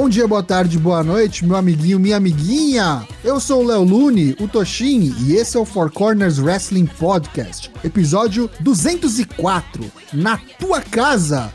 Bom 0.00 0.08
dia, 0.08 0.26
boa 0.26 0.42
tarde, 0.42 0.78
boa 0.78 1.04
noite, 1.04 1.44
meu 1.44 1.56
amiguinho, 1.56 2.00
minha 2.00 2.16
amiguinha. 2.16 3.06
Eu 3.22 3.38
sou 3.38 3.62
o 3.62 3.66
Léo 3.66 3.84
Lune, 3.84 4.34
o 4.40 4.48
Toshin, 4.48 5.14
e 5.20 5.34
esse 5.34 5.58
é 5.58 5.60
o 5.60 5.64
Four 5.66 5.92
Corners 5.92 6.38
Wrestling 6.38 6.86
Podcast, 6.86 7.70
episódio 7.84 8.50
204, 8.60 9.92
na 10.14 10.38
tua 10.58 10.80
casa. 10.80 11.52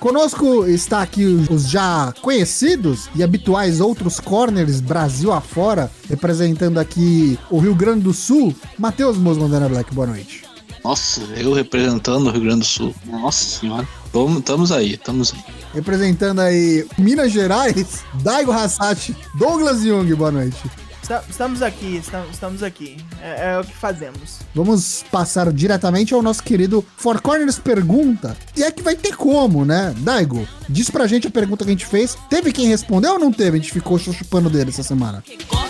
Conosco 0.00 0.66
está 0.66 1.02
aqui 1.02 1.24
os 1.24 1.70
já 1.70 2.12
conhecidos 2.20 3.08
e 3.14 3.22
habituais 3.22 3.80
outros 3.80 4.18
corners 4.18 4.80
Brasil 4.80 5.32
afora, 5.32 5.88
representando 6.08 6.78
aqui 6.78 7.38
o 7.48 7.60
Rio 7.60 7.76
Grande 7.76 8.00
do 8.00 8.12
Sul, 8.12 8.52
Matheus 8.76 9.16
Mosmandana 9.16 9.68
Black, 9.68 9.94
boa 9.94 10.08
noite. 10.08 10.42
Nossa, 10.82 11.20
eu 11.36 11.52
representando 11.52 12.26
o 12.26 12.30
Rio 12.32 12.42
Grande 12.42 12.58
do 12.58 12.66
Sul. 12.66 12.92
Nossa 13.06 13.60
senhora. 13.60 13.86
Estamos 14.14 14.70
aí, 14.70 14.92
estamos 14.92 15.34
aí. 15.34 15.40
Representando 15.74 16.40
aí 16.40 16.86
Minas 16.96 17.32
Gerais, 17.32 18.04
Daigo 18.22 18.52
Hassati, 18.52 19.14
Douglas 19.34 19.82
Jung, 19.82 20.14
boa 20.14 20.30
noite. 20.30 20.56
Estamos 21.28 21.60
aqui, 21.62 22.00
estamos 22.30 22.62
aqui. 22.62 22.96
É, 23.20 23.54
é, 23.54 23.58
o 23.58 23.64
que 23.64 23.74
fazemos. 23.74 24.38
Vamos 24.54 25.04
passar 25.10 25.52
diretamente 25.52 26.14
ao 26.14 26.22
nosso 26.22 26.44
querido 26.44 26.84
Four 26.96 27.20
Corners 27.20 27.58
Pergunta. 27.58 28.36
E 28.56 28.62
é 28.62 28.70
que 28.70 28.82
vai 28.84 28.94
ter 28.94 29.16
como, 29.16 29.64
né? 29.64 29.92
Daigo, 29.98 30.46
diz 30.68 30.88
pra 30.88 31.08
gente 31.08 31.26
a 31.26 31.30
pergunta 31.30 31.64
que 31.64 31.70
a 31.70 31.74
gente 31.74 31.84
fez. 31.84 32.16
Teve 32.30 32.52
quem 32.52 32.68
respondeu 32.68 33.14
ou 33.14 33.18
não 33.18 33.32
teve? 33.32 33.58
A 33.58 33.60
gente 33.60 33.72
ficou 33.72 33.98
chupando 33.98 34.48
dele 34.48 34.70
essa 34.70 34.84
semana. 34.84 35.24
A 35.26 35.63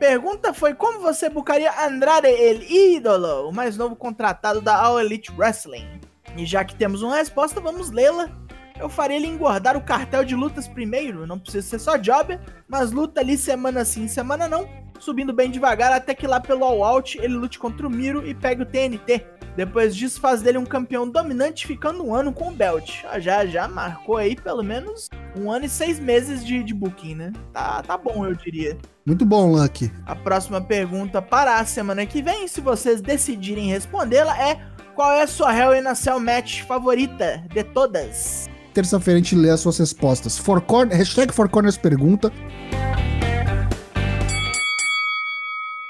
pergunta 0.00 0.54
foi 0.54 0.72
como 0.72 0.98
você 0.98 1.28
bucaria 1.28 1.70
Andrade 1.86 2.26
El 2.26 2.62
Ídolo, 2.62 3.50
o 3.50 3.52
mais 3.52 3.76
novo 3.76 3.94
contratado 3.94 4.62
da 4.62 4.74
All 4.74 4.98
Elite 4.98 5.30
Wrestling. 5.36 6.00
E 6.38 6.46
já 6.46 6.64
que 6.64 6.74
temos 6.74 7.02
uma 7.02 7.16
resposta, 7.16 7.60
vamos 7.60 7.90
lê-la. 7.90 8.30
Eu 8.78 8.88
faria 8.88 9.18
ele 9.18 9.26
engordar 9.26 9.76
o 9.76 9.82
cartel 9.82 10.24
de 10.24 10.34
lutas 10.34 10.66
primeiro, 10.66 11.26
não 11.26 11.38
precisa 11.38 11.68
ser 11.68 11.78
só 11.78 11.98
job, 11.98 12.40
mas 12.66 12.92
luta 12.92 13.20
ali 13.20 13.36
semana 13.36 13.84
sim, 13.84 14.08
semana 14.08 14.48
não, 14.48 14.66
subindo 14.98 15.34
bem 15.34 15.50
devagar 15.50 15.92
até 15.92 16.14
que 16.14 16.26
lá 16.26 16.40
pelo 16.40 16.64
All 16.64 16.82
Out 16.82 17.18
ele 17.18 17.34
lute 17.34 17.58
contra 17.58 17.86
o 17.86 17.90
Miro 17.90 18.26
e 18.26 18.34
pegue 18.34 18.62
o 18.62 18.66
TNT. 18.66 19.26
Depois 19.54 19.94
disso, 19.94 20.20
faz 20.20 20.40
dele 20.40 20.56
um 20.56 20.64
campeão 20.64 21.06
dominante, 21.06 21.66
ficando 21.66 22.02
um 22.02 22.14
ano 22.14 22.32
com 22.32 22.48
o 22.48 22.54
belt. 22.54 23.04
Ah, 23.04 23.18
já, 23.18 23.44
já 23.44 23.68
marcou 23.68 24.16
aí 24.16 24.34
pelo 24.34 24.62
menos 24.62 25.10
um 25.36 25.50
ano 25.50 25.66
e 25.66 25.68
seis 25.68 25.98
meses 25.98 26.44
de, 26.44 26.62
de 26.62 26.72
booking, 26.72 27.16
né? 27.16 27.32
Tá, 27.52 27.82
tá 27.82 27.98
bom, 27.98 28.24
eu 28.24 28.34
diria. 28.34 28.78
Muito 29.10 29.26
bom, 29.26 29.50
Lucky. 29.50 29.90
A 30.06 30.14
próxima 30.14 30.60
pergunta 30.60 31.20
para 31.20 31.58
a 31.58 31.64
semana 31.64 32.06
que 32.06 32.22
vem, 32.22 32.46
se 32.46 32.60
vocês 32.60 33.00
decidirem 33.00 33.68
respondê-la, 33.68 34.40
é 34.40 34.60
qual 34.94 35.10
é 35.10 35.22
a 35.22 35.26
sua 35.26 35.52
Hell 35.52 35.74
in 35.74 35.84
a 35.84 35.96
Cell 35.96 36.20
match 36.20 36.62
favorita 36.62 37.44
de 37.52 37.64
todas? 37.64 38.48
Terça-feira 38.72 39.18
a 39.18 39.20
gente 39.20 39.34
lê 39.34 39.50
as 39.50 39.58
suas 39.58 39.78
respostas. 39.78 40.38
For 40.38 40.60
Corner, 40.60 40.96
hashtag 40.96 41.34
For 41.34 41.48
Corners 41.48 41.76
pergunta. 41.76 42.32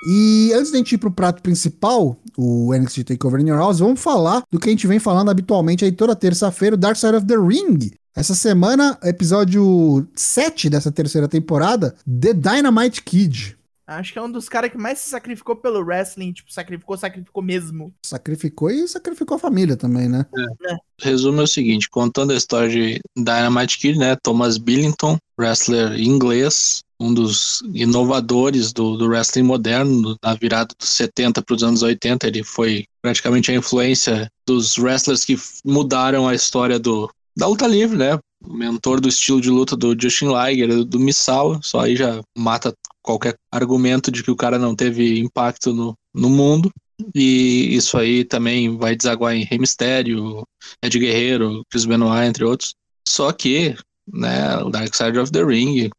E 0.06 0.50
antes 0.54 0.70
de 0.70 0.76
a 0.76 0.78
gente 0.78 0.92
ir 0.92 0.98
pro 0.98 1.10
prato 1.10 1.42
principal, 1.42 2.16
o 2.38 2.72
NXT 2.74 3.04
TakeOver 3.04 3.42
in 3.42 3.48
Your 3.48 3.58
House, 3.58 3.80
vamos 3.80 4.00
falar 4.00 4.44
do 4.50 4.58
que 4.58 4.70
a 4.70 4.72
gente 4.72 4.86
vem 4.86 4.98
falando 4.98 5.30
habitualmente 5.30 5.84
aí 5.84 5.92
toda 5.92 6.16
terça-feira, 6.16 6.74
o 6.74 6.78
Dark 6.78 6.96
Side 6.96 7.16
of 7.16 7.26
the 7.26 7.36
Ring. 7.36 7.90
Essa 8.20 8.34
semana, 8.34 8.98
episódio 9.02 10.06
7 10.14 10.68
dessa 10.68 10.92
terceira 10.92 11.26
temporada, 11.26 11.96
The 12.04 12.34
Dynamite 12.34 13.02
Kid. 13.02 13.56
Acho 13.86 14.12
que 14.12 14.18
é 14.18 14.22
um 14.22 14.30
dos 14.30 14.46
caras 14.46 14.70
que 14.70 14.76
mais 14.76 14.98
se 14.98 15.08
sacrificou 15.08 15.56
pelo 15.56 15.82
wrestling, 15.82 16.30
tipo, 16.34 16.52
sacrificou, 16.52 16.98
sacrificou 16.98 17.42
mesmo. 17.42 17.94
Sacrificou 18.04 18.68
e 18.68 18.86
sacrificou 18.86 19.38
a 19.38 19.40
família 19.40 19.74
também, 19.74 20.06
né? 20.06 20.26
É. 20.36 20.74
É. 20.74 20.76
Resumo 21.00 21.40
é 21.40 21.44
o 21.44 21.46
seguinte, 21.46 21.88
contando 21.88 22.32
a 22.32 22.36
história 22.36 22.68
de 22.68 23.00
Dynamite 23.16 23.78
Kid, 23.78 23.98
né, 23.98 24.14
Thomas 24.22 24.58
Billington, 24.58 25.16
wrestler 25.38 25.98
inglês, 25.98 26.82
um 27.00 27.14
dos 27.14 27.62
inovadores 27.72 28.70
do, 28.70 28.98
do 28.98 29.08
wrestling 29.08 29.44
moderno, 29.44 30.14
na 30.22 30.34
virada 30.34 30.74
dos 30.78 30.90
70 30.90 31.40
para 31.40 31.56
os 31.56 31.62
anos 31.62 31.82
80, 31.82 32.26
ele 32.26 32.44
foi 32.44 32.84
praticamente 33.00 33.50
a 33.50 33.54
influência 33.54 34.30
dos 34.46 34.76
wrestlers 34.76 35.24
que 35.24 35.38
mudaram 35.64 36.28
a 36.28 36.34
história 36.34 36.78
do, 36.78 37.10
da 37.36 37.46
luta 37.46 37.66
livre, 37.66 37.96
né? 37.96 38.18
O 38.42 38.52
mentor 38.52 39.00
do 39.00 39.08
estilo 39.08 39.40
de 39.40 39.50
luta 39.50 39.76
do 39.76 39.94
Justin 40.00 40.28
Liger, 40.28 40.84
do 40.84 40.98
Misawa, 40.98 41.60
só 41.62 41.80
aí 41.80 41.94
já 41.94 42.20
mata 42.36 42.74
qualquer 43.02 43.34
argumento 43.52 44.10
de 44.10 44.22
que 44.22 44.30
o 44.30 44.36
cara 44.36 44.58
não 44.58 44.74
teve 44.74 45.18
impacto 45.18 45.72
no, 45.72 45.94
no 46.14 46.30
mundo. 46.30 46.70
E 47.14 47.74
isso 47.74 47.96
aí 47.96 48.24
também 48.24 48.76
vai 48.76 48.94
desaguar 48.94 49.34
em 49.34 49.44
Rey 49.44 49.58
Mysterio, 49.58 50.42
Ed 50.82 50.98
Guerreiro, 50.98 51.62
Chris 51.70 51.84
Benoit, 51.84 52.28
entre 52.28 52.44
outros. 52.44 52.74
Só 53.06 53.32
que, 53.32 53.74
né, 54.12 54.56
o 54.58 54.70
Dark 54.70 54.94
Side 54.94 55.18
of 55.18 55.32
the 55.32 55.42
Ring 55.42 55.90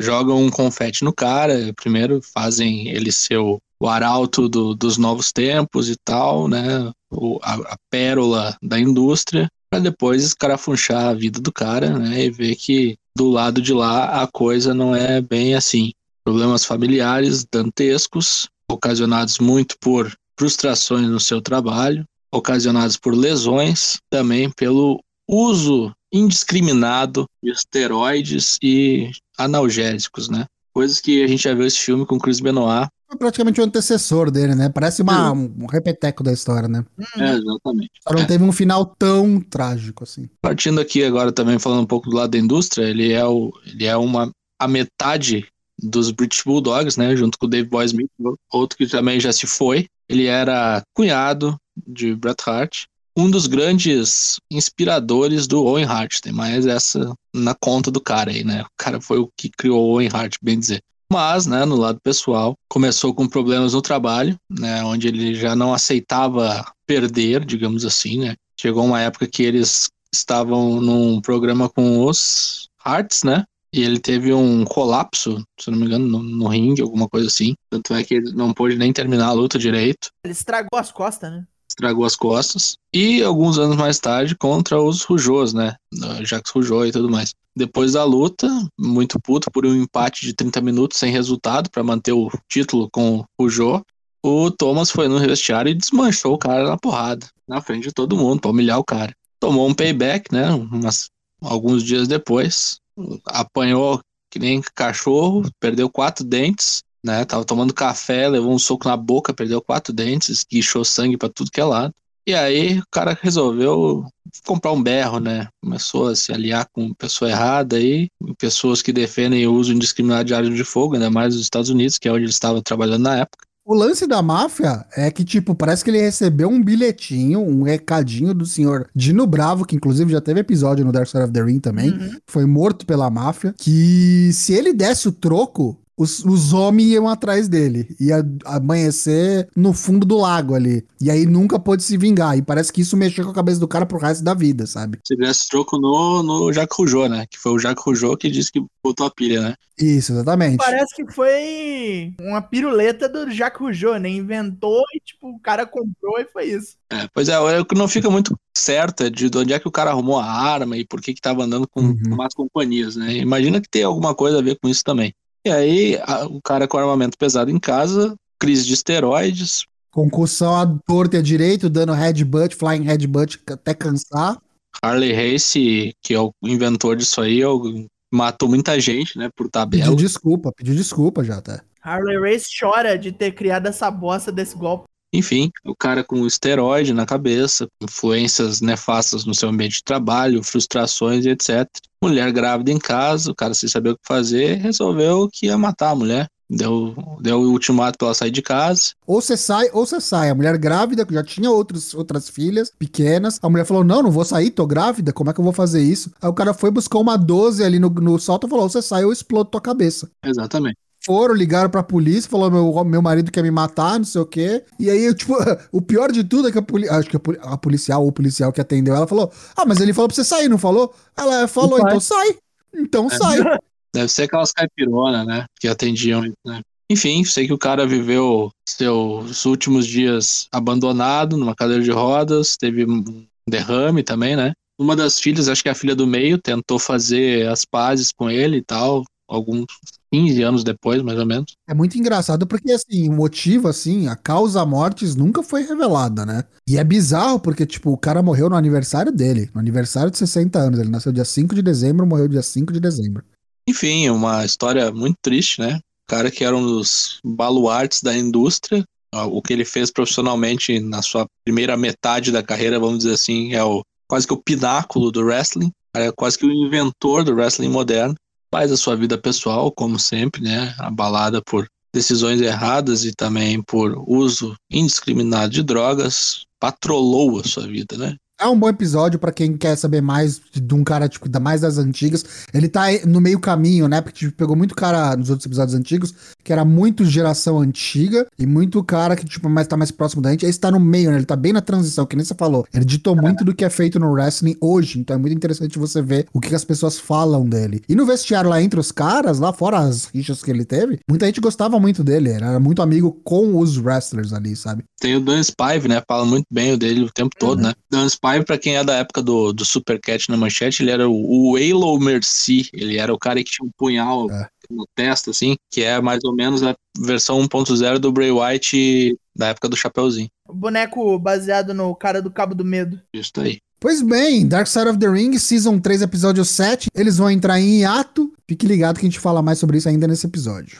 jogam 0.00 0.44
um 0.44 0.50
confete 0.50 1.04
no 1.04 1.12
cara, 1.12 1.72
primeiro 1.74 2.20
fazem 2.22 2.88
ele 2.88 3.10
ser 3.10 3.38
o, 3.38 3.58
o 3.80 3.88
arauto 3.88 4.48
do, 4.48 4.74
dos 4.74 4.96
novos 4.96 5.32
tempos 5.32 5.88
e 5.88 5.96
tal, 6.04 6.48
né? 6.48 6.90
O, 7.10 7.38
a, 7.42 7.54
a 7.54 7.76
pérola 7.90 8.56
da 8.62 8.78
indústria, 8.78 9.48
para 9.74 9.80
depois 9.80 10.22
escarafunchar 10.22 11.08
a 11.08 11.14
vida 11.14 11.40
do 11.40 11.52
cara, 11.52 11.98
né? 11.98 12.26
E 12.26 12.30
ver 12.30 12.54
que 12.54 12.96
do 13.16 13.28
lado 13.28 13.60
de 13.60 13.72
lá 13.72 14.22
a 14.22 14.26
coisa 14.28 14.72
não 14.72 14.94
é 14.94 15.20
bem 15.20 15.56
assim. 15.56 15.92
Problemas 16.22 16.64
familiares 16.64 17.44
dantescos, 17.44 18.48
ocasionados 18.70 19.40
muito 19.40 19.76
por 19.80 20.16
frustrações 20.38 21.08
no 21.08 21.18
seu 21.18 21.42
trabalho, 21.42 22.04
ocasionados 22.32 22.96
por 22.96 23.16
lesões, 23.16 23.96
também 24.08 24.48
pelo 24.48 25.02
uso 25.28 25.92
indiscriminado 26.12 27.26
de 27.42 27.50
esteroides 27.50 28.56
e 28.62 29.10
analgésicos, 29.36 30.28
né? 30.28 30.46
Coisas 30.72 31.00
que 31.00 31.24
a 31.24 31.26
gente 31.26 31.42
já 31.42 31.54
viu 31.54 31.66
esse 31.66 31.80
filme 31.80 32.06
com 32.06 32.18
Chris 32.18 32.38
Benoit. 32.38 32.88
Praticamente 33.18 33.60
o 33.60 33.64
antecessor 33.64 34.30
dele, 34.30 34.54
né? 34.54 34.68
Parece 34.68 35.02
uma, 35.02 35.32
um 35.32 35.66
repeteco 35.66 36.22
da 36.22 36.32
história, 36.32 36.68
né? 36.68 36.84
É, 37.16 37.32
exatamente. 37.32 37.90
Só 38.06 38.14
não 38.14 38.22
é. 38.22 38.26
teve 38.26 38.44
um 38.44 38.52
final 38.52 38.86
tão 38.86 39.40
trágico 39.40 40.04
assim. 40.04 40.28
Partindo 40.40 40.80
aqui 40.80 41.04
agora 41.04 41.32
também 41.32 41.58
falando 41.58 41.82
um 41.82 41.86
pouco 41.86 42.10
do 42.10 42.16
lado 42.16 42.30
da 42.30 42.38
indústria, 42.38 42.86
ele 42.86 43.12
é, 43.12 43.24
o, 43.24 43.52
ele 43.66 43.84
é 43.84 43.96
uma, 43.96 44.30
a 44.58 44.68
metade 44.68 45.46
dos 45.82 46.10
British 46.10 46.42
Bulldogs, 46.44 46.98
né? 46.98 47.16
Junto 47.16 47.38
com 47.38 47.46
o 47.46 47.48
Dave 47.48 47.68
Boy 47.68 47.84
Smith, 47.84 48.10
outro 48.52 48.78
que 48.78 48.86
também 48.86 49.18
já 49.20 49.32
se 49.32 49.46
foi. 49.46 49.86
Ele 50.08 50.26
era 50.26 50.82
cunhado 50.94 51.56
de 51.86 52.14
Bret 52.14 52.36
Hart 52.46 52.84
um 53.16 53.30
dos 53.30 53.46
grandes 53.46 54.40
inspiradores 54.50 55.46
do 55.46 55.64
Owen 55.64 55.84
Hart. 55.84 56.20
Tem 56.20 56.32
mais 56.32 56.66
essa 56.66 57.14
na 57.32 57.54
conta 57.54 57.90
do 57.90 58.00
cara 58.00 58.30
aí, 58.30 58.42
né? 58.42 58.62
O 58.62 58.66
cara 58.76 59.00
foi 59.00 59.18
o 59.18 59.30
que 59.36 59.48
criou 59.48 59.80
o 59.80 59.92
Owen 59.94 60.08
Hart, 60.12 60.36
bem 60.42 60.58
dizer. 60.58 60.82
Mas, 61.14 61.46
né, 61.46 61.64
no 61.64 61.76
lado 61.76 62.00
pessoal, 62.02 62.58
começou 62.68 63.14
com 63.14 63.28
problemas 63.28 63.72
no 63.72 63.80
trabalho, 63.80 64.36
né, 64.50 64.82
onde 64.82 65.06
ele 65.06 65.32
já 65.32 65.54
não 65.54 65.72
aceitava 65.72 66.64
perder, 66.84 67.44
digamos 67.44 67.84
assim, 67.84 68.18
né? 68.18 68.34
Chegou 68.60 68.84
uma 68.84 69.00
época 69.00 69.28
que 69.28 69.44
eles 69.44 69.88
estavam 70.12 70.80
num 70.80 71.20
programa 71.20 71.68
com 71.68 72.04
os 72.04 72.68
Hearts, 72.84 73.22
né? 73.22 73.44
E 73.72 73.84
ele 73.84 74.00
teve 74.00 74.34
um 74.34 74.64
colapso, 74.64 75.40
se 75.56 75.70
não 75.70 75.78
me 75.78 75.86
engano, 75.86 76.04
no, 76.04 76.20
no 76.20 76.48
ringue, 76.48 76.82
alguma 76.82 77.08
coisa 77.08 77.28
assim. 77.28 77.54
Tanto 77.70 77.94
é 77.94 78.02
que 78.02 78.14
ele 78.14 78.32
não 78.32 78.52
pôde 78.52 78.76
nem 78.76 78.92
terminar 78.92 79.28
a 79.28 79.32
luta 79.32 79.56
direito. 79.56 80.08
Ele 80.24 80.32
estragou 80.32 80.80
as 80.80 80.90
costas, 80.90 81.30
né? 81.30 81.46
Estragou 81.74 82.04
as 82.04 82.14
costas. 82.14 82.76
E 82.92 83.22
alguns 83.22 83.58
anos 83.58 83.76
mais 83.76 83.98
tarde 83.98 84.36
contra 84.36 84.80
os 84.80 85.02
Rujos, 85.02 85.52
né? 85.52 85.74
Jacques 86.22 86.52
Rougeau 86.52 86.86
e 86.86 86.92
tudo 86.92 87.10
mais. 87.10 87.34
Depois 87.56 87.92
da 87.92 88.04
luta, 88.04 88.48
muito 88.78 89.20
puto 89.20 89.50
por 89.50 89.66
um 89.66 89.74
empate 89.74 90.24
de 90.24 90.32
30 90.32 90.60
minutos 90.60 90.98
sem 90.98 91.12
resultado 91.12 91.70
para 91.70 91.82
manter 91.82 92.12
o 92.12 92.30
título 92.48 92.88
com 92.90 93.18
o 93.18 93.24
Rougeau, 93.38 93.82
o 94.22 94.50
Thomas 94.50 94.90
foi 94.90 95.08
no 95.08 95.18
vestiário 95.18 95.70
e 95.70 95.74
desmanchou 95.74 96.34
o 96.34 96.38
cara 96.38 96.66
na 96.66 96.78
porrada, 96.78 97.26
na 97.46 97.60
frente 97.60 97.88
de 97.88 97.92
todo 97.92 98.16
mundo, 98.16 98.40
para 98.40 98.50
humilhar 98.50 98.78
o 98.78 98.84
cara. 98.84 99.14
Tomou 99.38 99.68
um 99.68 99.74
payback, 99.74 100.32
né? 100.32 100.50
Umas, 100.50 101.10
alguns 101.42 101.82
dias 101.82 102.08
depois, 102.08 102.78
apanhou 103.26 104.00
que 104.30 104.38
nem 104.38 104.62
cachorro, 104.74 105.42
perdeu 105.60 105.88
quatro 105.90 106.24
dentes 106.24 106.82
né? 107.04 107.24
Tava 107.24 107.44
tomando 107.44 107.74
café, 107.74 108.28
levou 108.28 108.52
um 108.52 108.58
soco 108.58 108.88
na 108.88 108.96
boca, 108.96 109.34
perdeu 109.34 109.60
quatro 109.60 109.92
dentes, 109.92 110.44
guichou 110.50 110.84
sangue 110.84 111.16
para 111.16 111.28
tudo 111.28 111.50
que 111.50 111.60
é 111.60 111.64
lado. 111.64 111.92
E 112.26 112.34
aí 112.34 112.78
o 112.78 112.84
cara 112.90 113.18
resolveu 113.20 114.06
comprar 114.46 114.72
um 114.72 114.82
berro, 114.82 115.20
né? 115.20 115.48
Começou 115.62 116.08
a 116.08 116.16
se 116.16 116.32
aliar 116.32 116.66
com 116.72 116.94
pessoa 116.94 117.30
errada 117.30 117.76
aí, 117.76 118.08
pessoas 118.38 118.80
que 118.80 118.92
defendem 118.92 119.46
o 119.46 119.52
uso 119.52 119.74
indiscriminado 119.74 120.24
de 120.24 120.34
armas 120.34 120.54
de 120.54 120.64
fogo, 120.64 120.94
ainda 120.94 121.10
mais 121.10 121.34
nos 121.34 121.42
Estados 121.42 121.68
Unidos, 121.68 121.98
que 121.98 122.08
é 122.08 122.12
onde 122.12 122.22
ele 122.22 122.30
estava 122.30 122.62
trabalhando 122.62 123.02
na 123.02 123.18
época. 123.18 123.44
O 123.66 123.74
lance 123.74 124.06
da 124.06 124.20
máfia 124.20 124.84
é 124.94 125.10
que, 125.10 125.24
tipo, 125.24 125.54
parece 125.54 125.82
que 125.82 125.88
ele 125.88 126.00
recebeu 126.00 126.50
um 126.50 126.62
bilhetinho, 126.62 127.40
um 127.40 127.62
recadinho 127.62 128.34
do 128.34 128.44
senhor 128.44 128.90
Dino 128.94 129.26
Bravo, 129.26 129.64
que 129.64 129.74
inclusive 129.74 130.12
já 130.12 130.20
teve 130.20 130.40
episódio 130.40 130.84
no 130.84 130.92
Dark 130.92 131.08
Side 131.08 131.24
of 131.24 131.32
the 131.32 131.42
Ring 131.42 131.60
também, 131.60 131.90
uhum. 131.90 132.18
foi 132.26 132.44
morto 132.44 132.84
pela 132.84 133.08
máfia, 133.08 133.54
que 133.58 134.30
se 134.34 134.52
ele 134.52 134.74
desse 134.74 135.08
o 135.08 135.12
troco, 135.12 135.78
os, 135.96 136.24
os 136.24 136.52
homens 136.52 136.88
iam 136.88 137.08
atrás 137.08 137.48
dele. 137.48 137.94
Ia 138.00 138.24
amanhecer 138.44 139.48
no 139.56 139.72
fundo 139.72 140.04
do 140.06 140.16
lago 140.18 140.54
ali. 140.54 140.84
E 141.00 141.10
aí 141.10 141.26
nunca 141.26 141.58
pôde 141.58 141.82
se 141.82 141.96
vingar. 141.96 142.36
E 142.36 142.42
parece 142.42 142.72
que 142.72 142.80
isso 142.80 142.96
mexeu 142.96 143.24
com 143.24 143.30
a 143.30 143.34
cabeça 143.34 143.60
do 143.60 143.68
cara 143.68 143.86
pro 143.86 143.98
resto 143.98 144.24
da 144.24 144.34
vida, 144.34 144.66
sabe? 144.66 144.98
Se 145.04 145.14
tivesse 145.14 145.48
troco 145.48 145.78
no, 145.78 146.22
no 146.22 146.52
Jacques 146.52 146.76
Rougeau, 146.76 147.08
né? 147.08 147.26
Que 147.30 147.38
foi 147.38 147.52
o 147.52 147.58
Jacques 147.58 147.84
Rougeau 147.84 148.16
que 148.16 148.30
disse 148.30 148.50
que 148.50 148.62
botou 148.82 149.06
a 149.06 149.10
pilha, 149.10 149.40
né? 149.40 149.54
Isso, 149.78 150.12
exatamente. 150.12 150.56
Parece 150.56 150.94
que 150.94 151.12
foi 151.12 152.14
uma 152.20 152.40
piruleta 152.40 153.08
do 153.08 153.30
Jacques 153.30 153.60
Rougeau, 153.60 153.98
né? 153.98 154.08
Inventou 154.08 154.82
e, 154.94 155.00
tipo, 155.00 155.28
o 155.28 155.40
cara 155.40 155.66
comprou 155.66 156.18
e 156.18 156.24
foi 156.24 156.46
isso. 156.46 156.76
É, 156.90 157.08
pois 157.12 157.28
é, 157.28 157.38
o 157.38 157.64
que 157.64 157.74
não 157.74 157.88
fica 157.88 158.08
muito 158.08 158.38
certo 158.56 159.02
é 159.04 159.10
de 159.10 159.30
onde 159.36 159.52
é 159.52 159.58
que 159.58 159.66
o 159.68 159.72
cara 159.72 159.90
arrumou 159.90 160.18
a 160.18 160.24
arma 160.24 160.76
e 160.76 160.84
por 160.86 161.00
que 161.00 161.12
que 161.12 161.20
tava 161.20 161.42
andando 161.44 161.66
com 161.68 161.80
Uhum. 161.80 161.98
umas 162.06 162.32
companhias, 162.34 162.96
né? 162.96 163.14
Imagina 163.16 163.60
que 163.60 163.68
tem 163.68 163.82
alguma 163.82 164.14
coisa 164.14 164.38
a 164.38 164.42
ver 164.42 164.56
com 164.60 164.68
isso 164.68 164.82
também. 164.84 165.12
E 165.44 165.50
aí, 165.50 165.98
a- 166.02 166.24
o 166.26 166.40
cara 166.42 166.66
com 166.66 166.78
armamento 166.78 167.18
pesado 167.18 167.50
em 167.50 167.58
casa, 167.58 168.14
crise 168.38 168.64
de 168.66 168.74
esteroides, 168.74 169.64
Concussão 169.90 170.56
à 170.56 170.66
torta 170.84 171.14
e 171.14 171.18
à 171.20 171.22
direito, 171.22 171.70
dando 171.70 171.92
headbutt, 171.92 172.56
flying 172.56 172.82
headbutt 172.82 173.38
até 173.48 173.72
cansar. 173.72 174.36
Harley 174.82 175.12
Race, 175.12 175.94
que 176.02 176.12
é 176.14 176.18
o 176.20 176.32
inventor 176.42 176.96
disso 176.96 177.20
aí, 177.20 177.40
é 177.40 177.46
o- 177.48 177.86
matou 178.12 178.48
muita 178.48 178.80
gente, 178.80 179.16
né, 179.16 179.28
por 179.36 179.44
Pediu 179.44 179.52
tabela. 179.52 179.94
desculpa, 179.94 180.50
pediu 180.56 180.74
desculpa 180.74 181.22
já 181.22 181.40
tá? 181.40 181.62
Harley 181.80 182.18
Race 182.18 182.46
chora 182.58 182.98
de 182.98 183.12
ter 183.12 183.30
criado 183.32 183.68
essa 183.68 183.88
bosta 183.88 184.32
desse 184.32 184.56
golpe. 184.56 184.86
Enfim, 185.14 185.48
o 185.64 185.76
cara 185.76 186.02
com 186.02 186.26
esteroide 186.26 186.92
na 186.92 187.06
cabeça, 187.06 187.68
influências 187.80 188.60
nefastas 188.60 189.24
no 189.24 189.32
seu 189.32 189.48
ambiente 189.48 189.76
de 189.76 189.84
trabalho, 189.84 190.42
frustrações 190.42 191.24
e 191.24 191.28
etc. 191.28 191.68
Mulher 192.02 192.32
grávida 192.32 192.72
em 192.72 192.78
casa, 192.80 193.30
o 193.30 193.34
cara 193.34 193.54
sem 193.54 193.68
saber 193.68 193.90
o 193.90 193.94
que 193.96 194.02
fazer, 194.04 194.56
resolveu 194.56 195.28
que 195.32 195.46
ia 195.46 195.56
matar 195.56 195.90
a 195.90 195.94
mulher. 195.94 196.26
Deu, 196.50 196.94
deu 197.20 197.40
o 197.40 197.52
ultimato 197.52 197.96
pra 197.96 198.08
ela 198.08 198.14
sair 198.14 198.32
de 198.32 198.42
casa. 198.42 198.92
Ou 199.06 199.20
você 199.20 199.36
sai, 199.36 199.70
ou 199.72 199.86
você 199.86 200.00
sai. 200.00 200.30
A 200.30 200.34
mulher 200.34 200.58
grávida, 200.58 201.06
que 201.06 201.14
já 201.14 201.22
tinha 201.22 201.48
outros, 201.48 201.94
outras 201.94 202.28
filhas 202.28 202.72
pequenas. 202.76 203.38
A 203.40 203.48
mulher 203.48 203.64
falou: 203.64 203.84
Não, 203.84 204.02
não 204.02 204.10
vou 204.10 204.24
sair, 204.24 204.50
tô 204.50 204.66
grávida, 204.66 205.12
como 205.12 205.30
é 205.30 205.32
que 205.32 205.40
eu 205.40 205.44
vou 205.44 205.54
fazer 205.54 205.80
isso? 205.80 206.12
Aí 206.20 206.28
o 206.28 206.34
cara 206.34 206.52
foi 206.52 206.70
buscar 206.70 206.98
uma 206.98 207.16
12 207.16 207.64
ali 207.64 207.78
no, 207.78 207.88
no 207.88 208.18
salto 208.18 208.46
e 208.46 208.50
falou: 208.50 208.68
Você 208.68 208.82
sai, 208.82 209.04
eu 209.04 209.12
explodo 209.12 209.50
tua 209.50 209.60
cabeça. 209.60 210.10
Exatamente. 210.22 210.76
Foram, 211.04 211.34
ligaram 211.34 211.68
pra 211.68 211.82
polícia, 211.82 212.30
falou: 212.30 212.50
meu, 212.50 212.84
meu 212.84 213.02
marido 213.02 213.30
quer 213.30 213.42
me 213.42 213.50
matar, 213.50 213.98
não 213.98 214.04
sei 214.04 214.20
o 214.20 214.26
quê. 214.26 214.64
E 214.78 214.88
aí, 214.88 215.04
eu, 215.04 215.14
tipo, 215.14 215.34
o 215.70 215.82
pior 215.82 216.10
de 216.10 216.24
tudo 216.24 216.48
é 216.48 216.52
que 216.52 216.58
a, 216.58 216.62
poli 216.62 216.88
acho 216.88 217.08
que 217.08 217.16
a, 217.16 217.20
poli- 217.20 217.38
a 217.42 217.56
policial 217.56 218.02
ou 218.02 218.08
o 218.08 218.12
policial 218.12 218.52
que 218.52 218.60
atendeu 218.60 218.94
ela 218.94 219.06
falou: 219.06 219.30
Ah, 219.56 219.64
mas 219.66 219.80
ele 219.80 219.92
falou 219.92 220.08
pra 220.08 220.14
você 220.16 220.24
sair, 220.24 220.48
não 220.48 220.58
falou? 220.58 220.94
Ela 221.16 221.46
falou: 221.46 221.78
Então 221.78 222.00
sai. 222.00 222.36
Então 222.74 223.06
É. 223.10 223.16
sai. 223.16 223.38
Deve 223.94 224.08
ser 224.08 224.24
aquelas 224.24 224.50
caipironas, 224.50 225.24
né? 225.24 225.44
Que 225.60 225.68
atendiam, 225.68 226.22
né? 226.44 226.60
Enfim, 226.90 227.24
sei 227.24 227.46
que 227.46 227.52
o 227.52 227.58
cara 227.58 227.86
viveu 227.86 228.50
seus 228.68 229.44
últimos 229.44 229.86
dias 229.86 230.48
abandonado 230.50 231.36
numa 231.36 231.54
cadeira 231.54 231.82
de 231.82 231.90
rodas, 231.92 232.56
teve 232.56 232.84
um 232.84 233.24
derrame 233.48 234.02
também, 234.02 234.34
né? 234.36 234.52
Uma 234.78 234.96
das 234.96 235.20
filhas, 235.20 235.48
acho 235.48 235.62
que 235.62 235.68
é 235.68 235.72
a 235.72 235.76
filha 235.76 235.94
do 235.94 236.06
meio, 236.06 236.38
tentou 236.38 236.78
fazer 236.78 237.48
as 237.48 237.64
pazes 237.64 238.10
com 238.10 238.28
ele 238.28 238.56
e 238.56 238.62
tal, 238.62 239.04
alguns 239.28 239.66
15 240.14 240.42
anos 240.42 240.62
depois, 240.62 241.02
mais 241.02 241.18
ou 241.18 241.26
menos. 241.26 241.56
É 241.66 241.74
muito 241.74 241.98
engraçado 241.98 242.46
porque, 242.46 242.70
assim, 242.70 243.08
o 243.08 243.12
motivo, 243.12 243.66
assim, 243.66 244.06
a 244.06 244.14
causa 244.14 244.64
mortes 244.64 245.16
nunca 245.16 245.42
foi 245.42 245.64
revelada, 245.64 246.24
né? 246.24 246.44
E 246.68 246.78
é 246.78 246.84
bizarro 246.84 247.40
porque, 247.40 247.66
tipo, 247.66 247.90
o 247.90 247.98
cara 247.98 248.22
morreu 248.22 248.48
no 248.48 248.54
aniversário 248.54 249.10
dele, 249.10 249.50
no 249.52 249.60
aniversário 249.60 250.12
de 250.12 250.18
60 250.18 250.56
anos. 250.56 250.78
Ele 250.78 250.88
nasceu 250.88 251.10
dia 251.10 251.24
5 251.24 251.52
de 251.52 251.62
dezembro, 251.62 252.06
morreu 252.06 252.28
dia 252.28 252.42
5 252.42 252.72
de 252.72 252.78
dezembro. 252.78 253.24
Enfim, 253.68 254.08
uma 254.08 254.44
história 254.44 254.92
muito 254.92 255.16
triste, 255.20 255.60
né? 255.60 255.80
O 256.06 256.10
cara 256.10 256.30
que 256.30 256.44
era 256.44 256.56
um 256.56 256.62
dos 256.64 257.18
baluartes 257.24 258.00
da 258.00 258.16
indústria, 258.16 258.84
o 259.12 259.42
que 259.42 259.52
ele 259.52 259.64
fez 259.64 259.90
profissionalmente 259.90 260.78
na 260.78 261.02
sua 261.02 261.26
primeira 261.44 261.76
metade 261.76 262.30
da 262.30 262.42
carreira, 262.42 262.78
vamos 262.78 262.98
dizer 262.98 263.14
assim, 263.14 263.52
é 263.52 263.64
o 263.64 263.82
quase 264.06 264.28
que 264.28 264.34
o 264.34 264.40
pináculo 264.40 265.10
do 265.10 265.24
wrestling, 265.24 265.72
é 265.92 266.12
quase 266.12 266.38
que 266.38 266.46
o 266.46 266.52
inventor 266.52 267.24
do 267.24 267.34
wrestling 267.34 267.68
moderno. 267.68 268.14
Faz 268.54 268.70
a 268.70 268.76
sua 268.76 268.94
vida 268.94 269.18
pessoal, 269.18 269.72
como 269.72 269.98
sempre, 269.98 270.40
né? 270.40 270.72
Abalada 270.78 271.42
por 271.42 271.66
decisões 271.92 272.40
erradas 272.40 273.04
e 273.04 273.12
também 273.12 273.60
por 273.60 274.00
uso 274.06 274.54
indiscriminado 274.70 275.52
de 275.52 275.60
drogas, 275.60 276.44
patrolou 276.60 277.40
a 277.40 277.42
sua 277.42 277.66
vida, 277.66 277.98
né? 277.98 278.14
É 278.40 278.48
um 278.48 278.58
bom 278.58 278.68
episódio 278.68 279.16
pra 279.18 279.30
quem 279.30 279.56
quer 279.56 279.76
saber 279.76 280.00
mais 280.02 280.40
de 280.52 280.74
um 280.74 280.82
cara, 280.82 281.08
tipo, 281.08 281.28
da 281.28 281.38
mais 281.38 281.60
das 281.60 281.78
antigas. 281.78 282.24
Ele 282.52 282.68
tá 282.68 282.86
no 283.06 283.20
meio 283.20 283.38
caminho, 283.38 283.86
né? 283.86 284.00
Porque 284.00 284.18
tipo, 284.18 284.32
pegou 284.36 284.56
muito 284.56 284.74
cara 284.74 285.16
nos 285.16 285.30
outros 285.30 285.46
episódios 285.46 285.74
antigos, 285.74 286.12
que 286.42 286.52
era 286.52 286.64
muito 286.64 287.04
geração 287.04 287.60
antiga, 287.60 288.26
e 288.36 288.44
muito 288.44 288.82
cara 288.82 289.14
que, 289.14 289.24
tipo, 289.24 289.48
mais, 289.48 289.68
tá 289.68 289.76
mais 289.76 289.92
próximo 289.92 290.20
da 290.20 290.32
gente. 290.32 290.44
Esse 290.44 290.58
tá 290.58 290.68
no 290.70 290.80
meio, 290.80 291.10
né? 291.12 291.16
Ele 291.16 291.24
tá 291.24 291.36
bem 291.36 291.52
na 291.52 291.60
transição, 291.60 292.04
que 292.06 292.16
nem 292.16 292.24
você 292.24 292.34
falou. 292.34 292.66
Ele 292.74 292.84
ditou 292.84 293.14
muito 293.14 293.44
do 293.44 293.54
que 293.54 293.64
é 293.64 293.70
feito 293.70 294.00
no 294.00 294.10
wrestling 294.12 294.56
hoje, 294.60 294.98
então 294.98 295.14
é 295.14 295.18
muito 295.18 295.36
interessante 295.36 295.78
você 295.78 296.02
ver 296.02 296.26
o 296.32 296.40
que, 296.40 296.48
que 296.48 296.54
as 296.56 296.64
pessoas 296.64 296.98
falam 296.98 297.48
dele. 297.48 297.82
E 297.88 297.94
no 297.94 298.04
vestiário 298.04 298.50
lá 298.50 298.60
entre 298.60 298.80
os 298.80 298.90
caras, 298.90 299.38
lá 299.38 299.52
fora 299.52 299.78
as 299.78 300.06
rixas 300.06 300.42
que 300.42 300.50
ele 300.50 300.64
teve, 300.64 300.98
muita 301.08 301.26
gente 301.26 301.40
gostava 301.40 301.78
muito 301.78 302.02
dele. 302.02 302.30
Ele 302.30 302.44
era 302.44 302.58
muito 302.58 302.82
amigo 302.82 303.12
com 303.22 303.56
os 303.58 303.78
wrestlers 303.78 304.32
ali, 304.32 304.56
sabe? 304.56 304.82
Tem 305.00 305.14
o 305.14 305.20
Dan 305.20 305.40
Spive, 305.42 305.86
né? 305.88 306.02
Fala 306.08 306.24
muito 306.26 306.46
bem 306.50 306.76
dele 306.76 307.04
o 307.04 307.12
tempo 307.12 307.30
todo, 307.38 307.58
Uhum. 307.58 307.66
né? 307.68 307.74
Dan 307.88 308.08
Spive, 308.08 308.23
pra 308.44 308.58
quem 308.58 308.76
é 308.76 308.84
da 308.84 308.94
época 308.96 309.22
do, 309.22 309.52
do 309.52 309.64
Supercat 309.64 310.30
na 310.30 310.36
manchete, 310.36 310.82
ele 310.82 310.90
era 310.90 311.08
o, 311.08 311.52
o 311.52 311.56
Halo 311.56 311.98
Mercy. 311.98 312.68
Ele 312.72 312.96
era 312.98 313.12
o 313.12 313.18
cara 313.18 313.42
que 313.42 313.50
tinha 313.50 313.66
um 313.66 313.70
punhal 313.76 314.30
É. 314.30 314.48
na 314.70 314.84
testa, 314.94 315.30
assim, 315.30 315.56
que 315.70 315.82
é 315.82 316.00
mais 316.00 316.20
ou 316.24 316.34
menos 316.34 316.62
a 316.62 316.74
versão 316.98 317.38
1.0 317.40 317.98
do 317.98 318.10
Bray 318.12 318.30
White 318.30 319.16
da 319.36 319.48
época 319.48 319.68
do 319.68 319.76
Chapeuzinho. 319.76 320.28
O 320.48 320.54
boneco 320.54 321.18
baseado 321.18 321.74
no 321.74 321.94
cara 321.94 322.22
do 322.22 322.30
Cabo 322.30 322.54
do 322.54 322.64
Medo. 322.64 323.00
Isso 323.12 323.32
aí. 323.38 323.58
Pois 323.80 324.00
bem, 324.00 324.46
Dark 324.48 324.66
Side 324.66 324.88
of 324.88 324.98
the 324.98 325.08
Ring, 325.10 325.38
Season 325.38 325.78
3, 325.78 326.02
episódio 326.02 326.42
7. 326.44 326.88
Eles 326.94 327.18
vão 327.18 327.30
entrar 327.30 327.60
em 327.60 327.80
hiato. 327.80 328.32
Fique 328.48 328.66
ligado 328.66 328.98
que 328.98 329.04
a 329.04 329.08
gente 329.08 329.20
fala 329.20 329.42
mais 329.42 329.58
sobre 329.58 329.76
isso 329.76 329.88
ainda 329.88 330.06
nesse 330.08 330.26
episódio. 330.26 330.78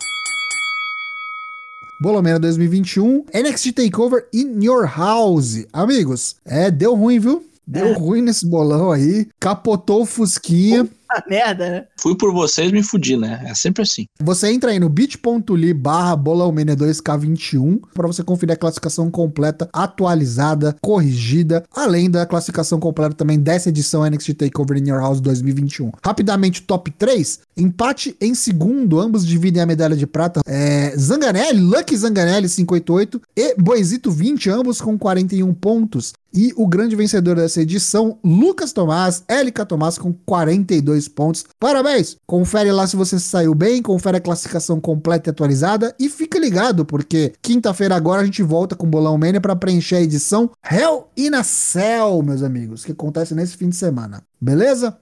Bolomena 2.01 2.39
2021, 2.39 3.25
NXT 3.33 3.73
Takeover 3.73 4.27
in 4.33 4.63
Your 4.63 4.85
House. 4.87 5.65
Amigos, 5.73 6.37
é, 6.45 6.71
deu 6.71 6.95
ruim, 6.95 7.19
viu? 7.19 7.45
Deu 7.67 7.87
É. 7.89 7.93
ruim 7.95 8.21
nesse 8.21 8.45
bolão 8.47 8.91
aí. 8.93 9.27
Capotou 9.41 10.03
o 10.03 10.07
Fusquinha. 10.07 10.87
Merda, 11.29 11.71
né? 11.71 11.85
Fui 11.99 12.17
por 12.17 12.33
vocês, 12.33 12.71
me 12.73 12.83
fudi, 12.83 13.17
né? 13.17 13.45
É 13.47 13.55
sempre 13.55 13.83
assim. 13.83 14.07
Você 14.21 14.51
entra 14.51 14.71
aí 14.71 14.81
no 14.81 14.89
bit.ly 14.89 15.75
barra 15.75 16.17
bolãomania 16.17 16.77
2K21 16.77 17.81
para 17.95 18.07
você 18.07 18.23
conferir 18.23 18.55
a 18.55 18.59
classificação 18.59 19.11
completa, 19.11 19.69
atualizada, 19.73 20.77
corrigida, 20.81 21.65
além 21.75 22.11
da 22.11 22.27
classificação 22.27 22.81
completa 22.81 23.15
também 23.15 23.39
dessa 23.39 23.69
edição 23.69 24.09
NXT 24.09 24.35
TakeOver 24.35 24.79
in 24.79 24.89
Your 24.89 25.01
House 25.01 25.21
2021. 25.21 25.93
Rapidamente, 26.05 26.63
top 26.63 26.91
3, 26.91 27.41
empate 27.57 28.17
em 28.21 28.35
segundo, 28.35 29.01
ambos 29.01 29.27
dividem 29.27 29.63
a 29.63 29.67
medalha 29.67 29.97
de 29.97 30.07
prata. 30.07 30.41
É, 30.47 30.95
Zanganelli, 30.97 31.61
Lucky 31.61 31.97
Zanganelli 31.97 32.49
588 32.49 33.21
e 33.37 33.55
Boizito 33.57 34.11
20, 34.11 34.51
ambos 34.51 34.81
com 34.81 34.99
41 34.99 35.53
pontos. 35.55 36.13
E 36.35 36.53
o 36.57 36.67
grande 36.67 36.97
vencedor 36.97 37.37
dessa 37.37 37.63
edição, 37.63 38.19
Lucas 38.25 38.73
Tomás, 38.73 39.23
LK 39.29 39.67
Tomás 39.67 39.97
com 39.97 40.13
42 40.13 41.07
pontos. 41.07 41.45
Parabéns! 41.61 42.17
Confere 42.27 42.73
lá 42.73 42.89
se 42.89 42.97
você 42.97 43.21
saiu 43.21 43.55
bem, 43.55 43.81
confere 43.81 44.17
a 44.17 44.21
classificação 44.21 44.81
completa 44.81 45.29
e 45.29 45.31
atualizada 45.31 45.95
e 45.97 46.09
fica 46.09 46.37
ligado, 46.37 46.85
porque 46.85 47.33
quinta-feira 47.41 47.95
agora 47.95 48.23
a 48.23 48.25
gente 48.25 48.43
volta 48.43 48.75
com 48.75 48.85
o 48.85 48.91
Bolão 48.91 49.17
Mania 49.17 49.41
para 49.41 49.55
preencher 49.55 49.97
a 49.97 50.03
edição 50.03 50.51
Hell 50.69 51.07
in 51.17 51.35
a 51.35 51.45
Cell, 51.45 52.21
meus 52.25 52.43
amigos, 52.43 52.85
que 52.85 52.91
acontece 52.91 53.33
nesse 53.33 53.57
fim 53.57 53.69
de 53.69 53.77
semana. 53.77 54.21
Beleza? 54.41 54.99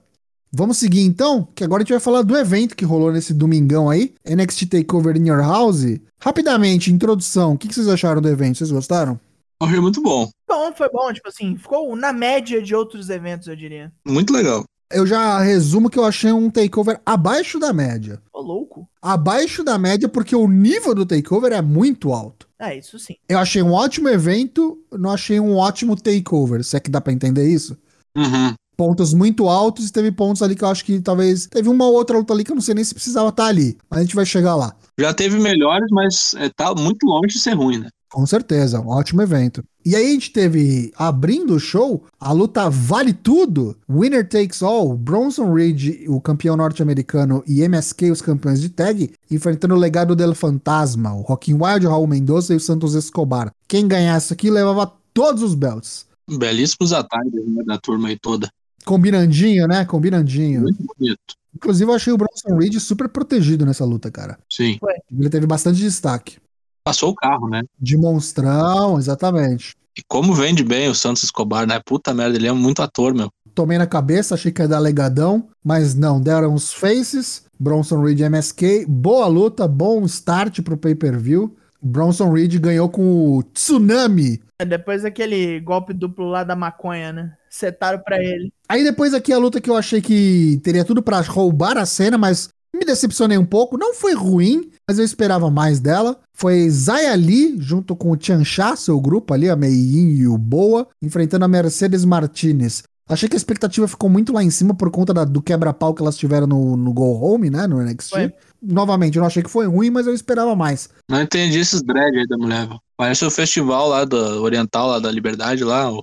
Vamos 0.55 0.77
seguir 0.77 1.01
então, 1.01 1.47
que 1.55 1.63
agora 1.63 1.81
a 1.81 1.83
gente 1.83 1.93
vai 1.93 1.99
falar 1.99 2.21
do 2.21 2.37
evento 2.37 2.75
que 2.75 2.85
rolou 2.85 3.11
nesse 3.11 3.33
domingão 3.33 3.89
aí, 3.89 4.13
NXT 4.23 4.67
Takeover 4.67 5.17
in 5.17 5.29
Your 5.29 5.41
House. 5.41 5.99
Rapidamente, 6.21 6.93
introdução, 6.93 7.53
o 7.53 7.57
que 7.57 7.73
vocês 7.73 7.87
acharam 7.87 8.21
do 8.21 8.29
evento? 8.29 8.59
Vocês 8.59 8.69
gostaram? 8.69 9.19
Foi 9.67 9.79
muito 9.79 10.01
bom. 10.01 10.29
Bom, 10.47 10.73
foi 10.73 10.89
bom, 10.89 11.11
tipo 11.11 11.27
assim, 11.27 11.57
ficou 11.57 11.95
na 11.95 12.13
média 12.13 12.61
de 12.61 12.75
outros 12.75 13.09
eventos, 13.09 13.47
eu 13.47 13.55
diria. 13.55 13.91
Muito 14.05 14.33
legal. 14.33 14.63
Eu 14.91 15.07
já 15.07 15.39
resumo 15.39 15.89
que 15.89 15.97
eu 15.97 16.05
achei 16.05 16.31
um 16.31 16.51
takeover 16.51 17.01
abaixo 17.03 17.57
da 17.57 17.73
média. 17.73 18.21
Ô, 18.31 18.41
louco. 18.41 18.87
Abaixo 19.01 19.63
da 19.63 19.77
média 19.77 20.07
porque 20.07 20.35
o 20.35 20.47
nível 20.47 20.93
do 20.93 21.05
takeover 21.05 21.51
é 21.51 21.61
muito 21.61 22.13
alto. 22.13 22.47
É, 22.59 22.77
isso 22.77 22.99
sim. 22.99 23.15
Eu 23.27 23.39
achei 23.39 23.63
um 23.63 23.71
ótimo 23.71 24.07
evento, 24.07 24.77
não 24.91 25.09
achei 25.09 25.39
um 25.39 25.55
ótimo 25.55 25.95
takeover. 25.95 26.63
Se 26.63 26.77
é 26.77 26.79
que 26.79 26.91
dá 26.91 27.01
pra 27.01 27.11
entender 27.11 27.49
isso? 27.49 27.75
Uhum. 28.15 28.53
Pontos 28.77 29.13
muito 29.13 29.49
altos 29.49 29.87
e 29.87 29.91
teve 29.91 30.11
pontos 30.11 30.41
ali 30.43 30.55
que 30.55 30.63
eu 30.63 30.67
acho 30.69 30.85
que 30.85 31.01
talvez. 31.01 31.47
Teve 31.47 31.69
uma 31.69 31.85
ou 31.85 31.93
outra 31.93 32.17
luta 32.17 32.31
ali 32.31 32.43
que 32.43 32.51
eu 32.51 32.55
não 32.55 32.61
sei 32.61 32.75
nem 32.75 32.83
se 32.83 32.93
precisava 32.93 33.29
estar 33.29 33.47
ali. 33.47 33.77
Mas 33.89 33.99
a 33.99 34.03
gente 34.03 34.15
vai 34.15 34.25
chegar 34.25 34.55
lá. 34.55 34.75
Já 34.99 35.11
teve 35.13 35.39
melhores, 35.39 35.87
mas 35.91 36.35
é, 36.35 36.49
tá 36.49 36.73
muito 36.75 37.03
longe 37.05 37.33
de 37.33 37.39
ser 37.39 37.53
ruim, 37.53 37.79
né? 37.79 37.89
Com 38.13 38.27
certeza, 38.27 38.79
um 38.79 38.89
ótimo 38.89 39.23
evento. 39.23 39.63
E 39.83 39.95
aí 39.95 40.05
a 40.05 40.11
gente 40.11 40.31
teve, 40.31 40.93
abrindo 40.95 41.55
o 41.55 41.59
show, 41.59 42.05
a 42.19 42.31
luta 42.31 42.69
Vale 42.69 43.11
Tudo, 43.11 43.75
Winner 43.89 44.29
Takes 44.29 44.61
All, 44.61 44.95
Bronson 44.95 45.51
Reed, 45.51 46.07
o 46.07 46.21
campeão 46.21 46.55
norte-americano, 46.55 47.43
e 47.47 47.67
MSK, 47.67 48.11
os 48.11 48.21
campeões 48.21 48.61
de 48.61 48.69
tag, 48.69 49.11
enfrentando 49.31 49.73
o 49.73 49.79
legado 49.79 50.15
del 50.15 50.35
Fantasma, 50.35 51.11
o 51.11 51.21
Rockin' 51.21 51.55
Wild, 51.55 51.87
o 51.87 51.89
Raul 51.89 52.05
Mendoza 52.05 52.53
e 52.53 52.57
o 52.57 52.59
Santos 52.59 52.93
Escobar. 52.93 53.51
Quem 53.67 53.87
ganhasse 53.87 54.31
aqui 54.31 54.51
levava 54.51 54.93
todos 55.11 55.41
os 55.41 55.55
belts. 55.55 56.05
Belíssimos 56.29 56.93
ataques 56.93 57.33
né, 57.33 57.63
da 57.65 57.79
turma 57.79 58.09
aí 58.09 58.19
toda. 58.19 58.47
Combinandinho, 58.85 59.67
né? 59.67 59.85
Combinandinho. 59.85 60.61
Muito 60.61 60.83
bonito. 60.83 61.35
Inclusive, 61.55 61.89
eu 61.89 61.95
achei 61.95 62.13
o 62.13 62.17
Bronson 62.17 62.57
Reed 62.59 62.79
super 62.79 63.09
protegido 63.09 63.65
nessa 63.65 63.83
luta, 63.83 64.11
cara. 64.11 64.37
Sim. 64.47 64.77
Ele 65.11 65.29
teve 65.31 65.47
bastante 65.47 65.79
destaque. 65.79 66.37
Passou 66.83 67.11
o 67.11 67.15
carro, 67.15 67.49
né? 67.49 67.61
De 67.79 67.97
monstrão, 67.97 68.97
exatamente. 68.97 69.75
E 69.97 70.01
como 70.07 70.33
vende 70.33 70.63
bem 70.63 70.89
o 70.89 70.95
Santos 70.95 71.23
Escobar, 71.23 71.65
né? 71.65 71.79
Puta 71.85 72.13
merda, 72.13 72.35
ele 72.35 72.47
é 72.47 72.51
muito 72.51 72.81
ator, 72.81 73.13
meu. 73.13 73.31
Tomei 73.55 73.77
na 73.77 73.85
cabeça, 73.85 74.33
achei 74.33 74.51
que 74.51 74.61
ia 74.61 74.67
dar 74.67 74.79
legadão, 74.79 75.47
mas 75.63 75.93
não, 75.93 76.19
deram 76.19 76.53
os 76.53 76.73
faces. 76.73 77.43
Bronson 77.59 78.01
Reed 78.01 78.19
e 78.19 78.23
MSK, 78.23 78.85
boa 78.87 79.27
luta, 79.27 79.67
bom 79.67 80.03
start 80.05 80.61
pro 80.61 80.75
pay-per-view. 80.75 81.55
Bronson 81.81 82.31
Reed 82.31 82.57
ganhou 82.59 82.89
com 82.89 83.37
o 83.37 83.43
Tsunami. 83.43 84.41
É 84.59 84.65
depois 84.65 85.03
daquele 85.03 85.59
golpe 85.59 85.93
duplo 85.93 86.25
lá 86.27 86.43
da 86.43 86.55
maconha, 86.55 87.11
né? 87.13 87.33
Setaram 87.49 87.99
pra 87.99 88.17
ele. 88.17 88.51
Aí 88.67 88.83
depois 88.83 89.13
aqui 89.13 89.31
a 89.31 89.37
luta 89.37 89.61
que 89.61 89.69
eu 89.69 89.75
achei 89.75 90.01
que 90.01 90.59
teria 90.63 90.83
tudo 90.83 91.03
pra 91.03 91.21
roubar 91.21 91.77
a 91.77 91.85
cena, 91.85 92.17
mas 92.17 92.49
me 92.75 92.85
decepcionei 92.85 93.37
um 93.37 93.45
pouco. 93.45 93.77
Não 93.77 93.93
foi 93.93 94.13
ruim, 94.13 94.69
mas 94.87 94.97
eu 94.99 95.05
esperava 95.05 95.49
mais 95.51 95.79
dela. 95.79 96.17
Foi 96.35 96.69
Zaya 96.69 97.13
Lee, 97.15 97.55
junto 97.59 97.95
com 97.95 98.11
o 98.11 98.17
Tiancha, 98.17 98.75
seu 98.75 98.99
grupo 98.99 99.33
ali, 99.33 99.49
a 99.49 99.55
Meiyin 99.55 100.09
e 100.21 100.27
o 100.27 100.37
Boa, 100.37 100.87
enfrentando 101.01 101.45
a 101.45 101.47
Mercedes 101.47 102.03
Martinez. 102.03 102.83
Achei 103.07 103.27
que 103.27 103.35
a 103.35 103.37
expectativa 103.37 103.85
ficou 103.87 104.09
muito 104.09 104.31
lá 104.31 104.41
em 104.41 104.49
cima 104.49 104.73
por 104.73 104.89
conta 104.89 105.13
da- 105.13 105.25
do 105.25 105.41
quebra-pau 105.41 105.93
que 105.93 106.01
elas 106.01 106.15
tiveram 106.17 106.47
no, 106.47 106.77
no 106.77 106.93
Go 106.93 107.11
Home, 107.21 107.49
né? 107.49 107.67
No 107.67 107.81
NXT. 107.81 108.09
Foi. 108.09 108.33
Novamente, 108.65 109.17
eu 109.17 109.19
não 109.19 109.27
achei 109.27 109.43
que 109.43 109.49
foi 109.49 109.67
ruim, 109.67 109.89
mas 109.89 110.07
eu 110.07 110.13
esperava 110.13 110.55
mais. 110.55 110.87
Não 111.09 111.21
entendi 111.21 111.59
esses 111.59 111.81
dread 111.83 112.17
aí 112.17 112.25
da 112.25 112.37
mulher. 112.37 112.65
Parece 112.95 113.25
o 113.25 113.29
festival 113.29 113.89
lá 113.89 114.05
do 114.05 114.15
Oriental, 114.41 114.87
lá 114.87 114.99
da 114.99 115.11
Liberdade, 115.11 115.65
lá, 115.65 115.91
ou, 115.91 116.01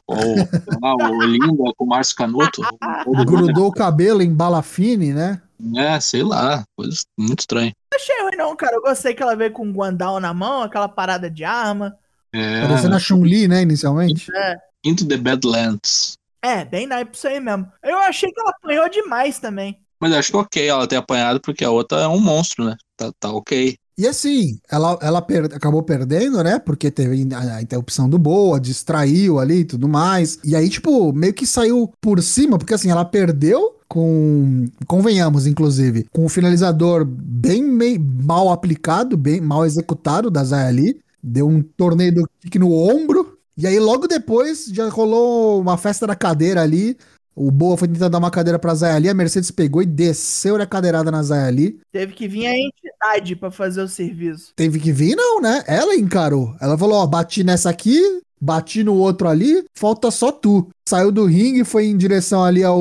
lá, 0.83 0.95
o 0.95 1.17
Olinda 1.17 1.73
com 1.79 1.85
o 1.85 1.89
Márcio 1.89 2.15
Canuto. 2.17 2.61
ou- 3.07 3.17
Grudou 3.25 3.69
o 3.69 3.73
cabelo 3.73 4.21
em 4.21 4.31
bala 4.33 4.61
fine, 4.61 5.15
né? 5.15 5.41
É, 5.77 6.01
sei 6.01 6.23
lá, 6.23 6.65
coisa 6.77 7.03
muito 7.19 7.41
estranha. 7.41 7.73
Não 7.93 7.99
achei 7.99 8.23
ruim, 8.23 8.37
não, 8.37 8.57
cara. 8.57 8.77
Eu 8.77 8.83
gostei 8.83 9.15
que 9.15 9.23
ela 9.23 9.37
veio 9.37 9.53
com 9.53 9.67
um 9.67 9.73
guandal 9.73 10.19
na 10.21 10.33
mão, 10.33 10.63
aquela 10.63 10.89
parada 10.89 11.31
de 11.31 11.45
arma. 11.45 11.97
É, 12.33 12.63
Parecendo 12.67 12.97
a 12.97 12.99
Chun-Li, 12.99 13.49
né, 13.49 13.63
inicialmente. 13.63 14.27
É, 14.35 14.57
Into 14.85 15.07
the 15.07 15.17
Badlands. 15.17 16.15
é 16.43 16.65
bem 16.65 16.87
naipe 16.87 17.17
isso 17.17 17.27
aí 17.29 17.41
mesmo. 17.41 17.71
Eu 17.83 17.99
achei 17.99 18.31
que 18.31 18.41
ela 18.41 18.51
apanhou 18.51 18.89
demais 18.89 19.39
também. 19.39 19.79
Mas 20.01 20.13
acho 20.15 20.31
que 20.31 20.37
ok 20.37 20.67
ela 20.69 20.87
ter 20.87 20.97
apanhado, 20.97 21.41
porque 21.41 21.63
a 21.65 21.71
outra 21.71 22.01
é 22.01 22.09
um 22.09 22.21
monstro, 22.21 22.65
né? 22.65 22.77
Tá, 22.97 23.13
tá 23.21 23.31
ok. 23.31 23.77
E 24.01 24.07
assim, 24.09 24.59
ela, 24.71 24.99
ela 25.03 25.21
per- 25.21 25.45
acabou 25.55 25.83
perdendo, 25.83 26.43
né? 26.43 26.59
Porque 26.59 26.91
teve 26.91 27.29
a, 27.35 27.57
a 27.57 27.63
interrupção 27.63 28.09
do 28.09 28.19
Boa, 28.19 28.59
distraiu 28.59 29.39
ali 29.39 29.57
e 29.61 29.65
tudo 29.67 29.87
mais. 29.87 30.39
E 30.43 30.57
aí, 30.57 30.71
tipo, 30.71 31.13
meio 31.13 31.35
que 31.35 31.47
saiu 31.47 31.93
por 32.01 32.23
cima, 32.23 32.57
porque 32.57 32.73
assim, 32.73 32.91
ela 32.91 33.05
perdeu 33.05 33.77
com. 33.87 34.65
Convenhamos, 34.87 35.47
inclusive, 35.47 36.07
com 36.13 36.25
o 36.25 36.31
finalizador 36.31 37.05
bem 37.05 37.63
mei- 37.63 37.99
mal 37.99 38.49
aplicado, 38.51 39.19
bem 39.19 39.39
mal 39.39 39.67
executado 39.67 40.31
da 40.31 40.43
Zaya 40.45 40.71
Lee. 40.71 40.99
Deu 41.23 41.47
um 41.47 41.63
torneio 41.63 42.15
do 42.15 42.31
kick 42.41 42.59
no 42.59 42.73
ombro. 42.73 43.37
E 43.55 43.67
aí, 43.67 43.79
logo 43.79 44.07
depois, 44.09 44.65
já 44.73 44.89
rolou 44.89 45.61
uma 45.61 45.77
festa 45.77 46.07
da 46.07 46.17
cadeira 46.17 46.63
ali. 46.63 46.97
O 47.41 47.51
Boa 47.51 47.75
foi 47.75 47.89
tentar 47.89 48.09
dar 48.09 48.19
uma 48.19 48.31
cadeira 48.31 48.59
pra 48.59 48.75
Zaya 48.75 48.99
Lee, 48.99 49.09
a 49.09 49.15
Mercedes 49.15 49.51
pegou 49.51 49.81
e 49.81 49.87
desceu 49.87 50.61
a 50.61 50.67
cadeirada 50.67 51.11
na 51.11 51.23
Zaya 51.23 51.49
Lee. 51.49 51.81
Teve 51.91 52.13
que 52.13 52.29
vir 52.29 52.47
a 52.47 52.55
entidade 52.55 53.35
pra 53.35 53.51
fazer 53.51 53.81
o 53.81 53.89
serviço. 53.89 54.53
Teve 54.55 54.79
que 54.79 54.93
vir, 54.93 55.17
não, 55.17 55.41
né? 55.41 55.65
Ela 55.67 55.97
encarou. 55.97 56.55
Ela 56.61 56.77
falou: 56.77 56.97
ó, 56.97 57.07
bati 57.07 57.43
nessa 57.43 57.71
aqui, 57.71 57.99
bati 58.39 58.85
no 58.85 58.95
outro 58.95 59.27
ali, 59.27 59.65
falta 59.73 60.11
só 60.11 60.31
tu. 60.31 60.69
Saiu 60.87 61.11
do 61.11 61.25
ringue 61.25 61.61
e 61.61 61.65
foi 61.65 61.87
em 61.87 61.97
direção 61.97 62.45
ali 62.45 62.63
ao. 62.63 62.79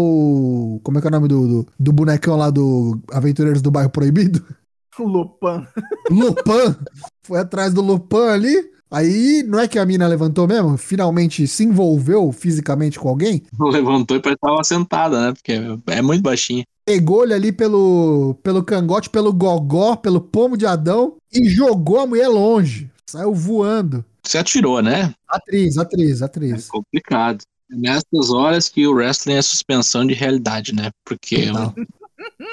Como 0.84 0.98
é 0.98 1.02
que 1.02 1.08
é 1.08 1.10
o 1.10 1.12
nome 1.12 1.30
do, 1.30 1.48
do, 1.48 1.68
do 1.80 1.94
bonecão 1.94 2.36
lá 2.36 2.50
do 2.50 3.00
Aventureiros 3.14 3.62
do 3.62 3.72
Bairro 3.72 3.90
Proibido? 3.90 4.46
O 5.00 5.08
Lupan. 5.08 5.66
Lupan. 6.10 6.76
foi 7.24 7.40
atrás 7.40 7.74
do 7.74 7.80
Lupan 7.82 8.34
ali. 8.34 8.70
Aí, 8.92 9.44
não 9.44 9.60
é 9.60 9.68
que 9.68 9.78
a 9.78 9.86
mina 9.86 10.08
levantou 10.08 10.48
mesmo? 10.48 10.76
Finalmente 10.78 11.46
se 11.48 11.64
envolveu 11.64 12.32
fisicamente 12.32 13.00
com 13.00 13.08
alguém? 13.10 13.44
Levantou 13.60 14.18
e 14.18 14.20
parece 14.22 14.40
que 14.40 14.48
tava 14.48 14.64
sentada, 14.64 15.28
né? 15.28 15.34
Porque 15.34 15.54
é 15.88 16.02
muito 16.02 16.24
baixinha. 16.24 16.64
Pegou-lhe 16.86 17.34
ali 17.34 17.52
pelo, 17.52 18.36
pelo 18.42 18.64
cangote, 18.64 19.10
pelo 19.12 19.32
gogó, 19.32 19.96
pelo 19.96 20.20
pomo 20.20 20.58
de 20.58 20.66
Adão 20.66 21.18
e 21.32 21.48
jogou 21.48 22.00
a 22.00 22.08
mulher 22.08 22.28
longe. 22.28 22.90
Saiu 23.06 23.34
voando. 23.34 24.04
Você 24.24 24.40
atirou, 24.40 24.82
né? 24.82 25.14
Atriz, 25.28 25.78
atriz, 25.78 26.22
É 26.22 26.26
atriz. 26.26 26.68
complicado. 26.68 27.44
É 27.72 27.76
nessas 27.76 28.32
horas 28.32 28.68
que 28.70 28.88
o 28.88 28.94
wrestling 28.94 29.36
é 29.36 29.42
suspensão 29.44 30.06
de 30.06 30.16
realidade, 30.16 30.74
né? 30.74 30.90
Porque 31.06 31.52
uma 31.52 31.74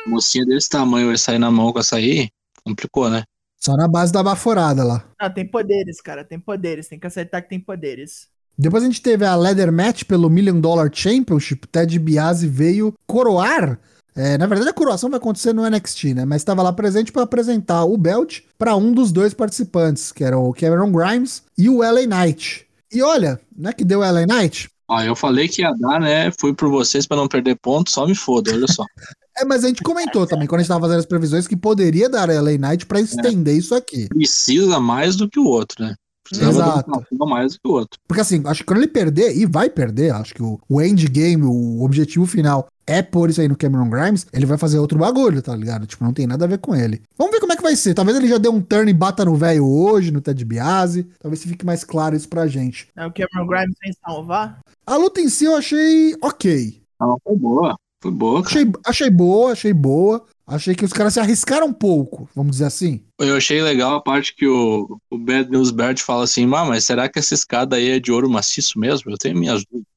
mocinha 0.06 0.44
desse 0.44 0.68
tamanho 0.68 1.08
vai 1.08 1.16
sair 1.18 1.38
na 1.38 1.50
mão 1.50 1.72
com 1.72 1.78
essa 1.78 1.96
aí, 1.96 2.28
complicou, 2.62 3.08
né? 3.08 3.24
Só 3.60 3.76
na 3.76 3.88
base 3.88 4.12
da 4.12 4.22
baforada 4.22 4.84
lá. 4.84 5.04
Ah, 5.18 5.30
tem 5.30 5.46
poderes, 5.46 6.00
cara. 6.00 6.24
Tem 6.24 6.38
poderes. 6.38 6.88
Tem 6.88 6.98
que 6.98 7.06
aceitar 7.06 7.42
que 7.42 7.48
tem 7.48 7.60
poderes. 7.60 8.28
Depois 8.58 8.82
a 8.82 8.86
gente 8.86 9.02
teve 9.02 9.24
a 9.24 9.34
Leather 9.34 9.70
Match 9.70 10.04
pelo 10.04 10.30
Million 10.30 10.60
Dollar 10.60 10.90
Championship. 10.92 11.66
Ted 11.66 11.98
Biasi 11.98 12.48
veio 12.48 12.94
coroar. 13.06 13.78
É, 14.14 14.38
na 14.38 14.46
verdade, 14.46 14.70
a 14.70 14.72
coroação 14.72 15.10
vai 15.10 15.18
acontecer 15.18 15.52
no 15.52 15.68
NXT, 15.68 16.14
né? 16.14 16.24
Mas 16.24 16.40
estava 16.40 16.62
lá 16.62 16.72
presente 16.72 17.12
para 17.12 17.22
apresentar 17.22 17.84
o 17.84 17.98
belt 17.98 18.40
para 18.56 18.74
um 18.74 18.92
dos 18.92 19.12
dois 19.12 19.34
participantes, 19.34 20.10
que 20.10 20.24
era 20.24 20.38
o 20.38 20.54
Cameron 20.54 20.90
Grimes 20.90 21.42
e 21.58 21.68
o 21.68 21.82
LA 21.82 22.06
Knight. 22.06 22.66
E 22.90 23.02
olha, 23.02 23.38
não 23.54 23.68
é 23.68 23.72
que 23.74 23.84
deu 23.84 24.00
o 24.00 24.02
LA 24.02 24.24
Knight? 24.24 24.70
Ó, 24.88 25.02
eu 25.02 25.14
falei 25.14 25.48
que 25.48 25.60
ia 25.60 25.72
dar, 25.72 26.00
né? 26.00 26.30
Fui 26.30 26.54
por 26.54 26.70
vocês 26.70 27.06
pra 27.06 27.16
não 27.16 27.28
perder 27.28 27.56
ponto, 27.56 27.90
só 27.90 28.06
me 28.06 28.14
foda, 28.14 28.52
olha 28.52 28.66
só. 28.66 28.84
É, 29.38 29.44
mas 29.44 29.64
a 29.64 29.68
gente 29.68 29.82
comentou 29.82 30.26
também, 30.26 30.46
quando 30.46 30.60
a 30.60 30.62
gente 30.62 30.68
tava 30.68 30.80
fazendo 30.80 31.00
as 31.00 31.06
previsões, 31.06 31.46
que 31.46 31.56
poderia 31.56 32.08
dar 32.08 32.28
LA 32.28 32.56
Knight 32.58 32.86
para 32.86 33.00
estender 33.00 33.56
isso 33.56 33.74
aqui. 33.74 34.08
Precisa 34.08 34.80
mais 34.80 35.14
do 35.14 35.28
que 35.28 35.38
o 35.38 35.44
outro, 35.44 35.84
né? 35.84 35.94
Precisava 36.28 36.80
Exato. 36.80 37.06
um 37.12 37.26
mais 37.26 37.52
do 37.52 37.60
que 37.60 37.68
o 37.68 37.72
outro. 37.72 38.00
Porque 38.08 38.20
assim, 38.20 38.42
acho 38.46 38.60
que 38.60 38.66
quando 38.66 38.78
ele 38.78 38.88
perder, 38.88 39.36
e 39.36 39.46
vai 39.46 39.70
perder, 39.70 40.12
acho 40.12 40.34
que 40.34 40.42
o, 40.42 40.58
o 40.68 40.82
endgame, 40.82 41.44
o 41.44 41.84
objetivo 41.84 42.26
final 42.26 42.66
é 42.86 43.02
pôr 43.02 43.30
isso 43.30 43.40
aí 43.40 43.48
no 43.48 43.56
Cameron 43.56 43.88
Grimes, 43.88 44.26
ele 44.32 44.46
vai 44.46 44.58
fazer 44.58 44.78
outro 44.78 44.98
bagulho, 44.98 45.42
tá 45.42 45.54
ligado? 45.54 45.86
Tipo, 45.86 46.04
não 46.04 46.12
tem 46.12 46.26
nada 46.26 46.44
a 46.44 46.48
ver 46.48 46.58
com 46.58 46.74
ele. 46.74 47.02
Vamos 47.16 47.32
ver 47.32 47.40
como 47.40 47.52
é 47.52 47.56
que 47.56 47.62
vai 47.62 47.76
ser. 47.76 47.94
Talvez 47.94 48.16
ele 48.16 48.28
já 48.28 48.38
dê 48.38 48.48
um 48.48 48.60
turn 48.60 48.90
e 48.90 48.94
bata 48.94 49.24
no 49.24 49.36
velho 49.36 49.66
hoje, 49.66 50.10
no 50.10 50.20
Ted 50.20 50.44
Biasi. 50.44 51.08
Talvez 51.20 51.42
fique 51.42 51.66
mais 51.66 51.84
claro 51.84 52.16
isso 52.16 52.28
pra 52.28 52.46
gente. 52.46 52.88
É 52.96 53.06
o 53.06 53.12
Cameron 53.12 53.46
Grimes 53.46 53.76
sem 53.82 53.92
salvar. 54.04 54.60
A 54.86 54.96
luta 54.96 55.20
em 55.20 55.28
si 55.28 55.44
eu 55.44 55.56
achei 55.56 56.16
ok. 56.22 56.82
Não, 57.00 57.18
foi 57.22 57.36
boa. 57.36 57.76
Foi 58.02 58.10
boa, 58.12 58.42
cara. 58.42 58.54
Achei, 58.54 58.72
achei 58.86 59.10
boa, 59.10 59.52
achei 59.52 59.72
boa. 59.72 60.24
Achei 60.46 60.74
que 60.76 60.84
os 60.84 60.92
caras 60.92 61.14
se 61.14 61.20
arriscaram 61.20 61.66
um 61.66 61.72
pouco, 61.72 62.28
vamos 62.34 62.52
dizer 62.52 62.66
assim. 62.66 63.02
Eu 63.18 63.36
achei 63.36 63.60
legal 63.60 63.96
a 63.96 64.00
parte 64.00 64.34
que 64.34 64.46
o, 64.46 64.96
o 65.10 65.18
Bad 65.18 65.50
News 65.50 65.72
Bert 65.72 66.00
fala 66.00 66.22
assim, 66.22 66.44
"Ah, 66.54 66.64
mas 66.64 66.84
será 66.84 67.08
que 67.08 67.18
essa 67.18 67.34
escada 67.34 67.74
aí 67.74 67.90
é 67.90 67.98
de 67.98 68.12
ouro 68.12 68.30
maciço 68.30 68.78
mesmo? 68.78 69.10
Eu 69.10 69.18
tenho 69.18 69.36
minhas 69.36 69.64
dúvidas. 69.64 69.96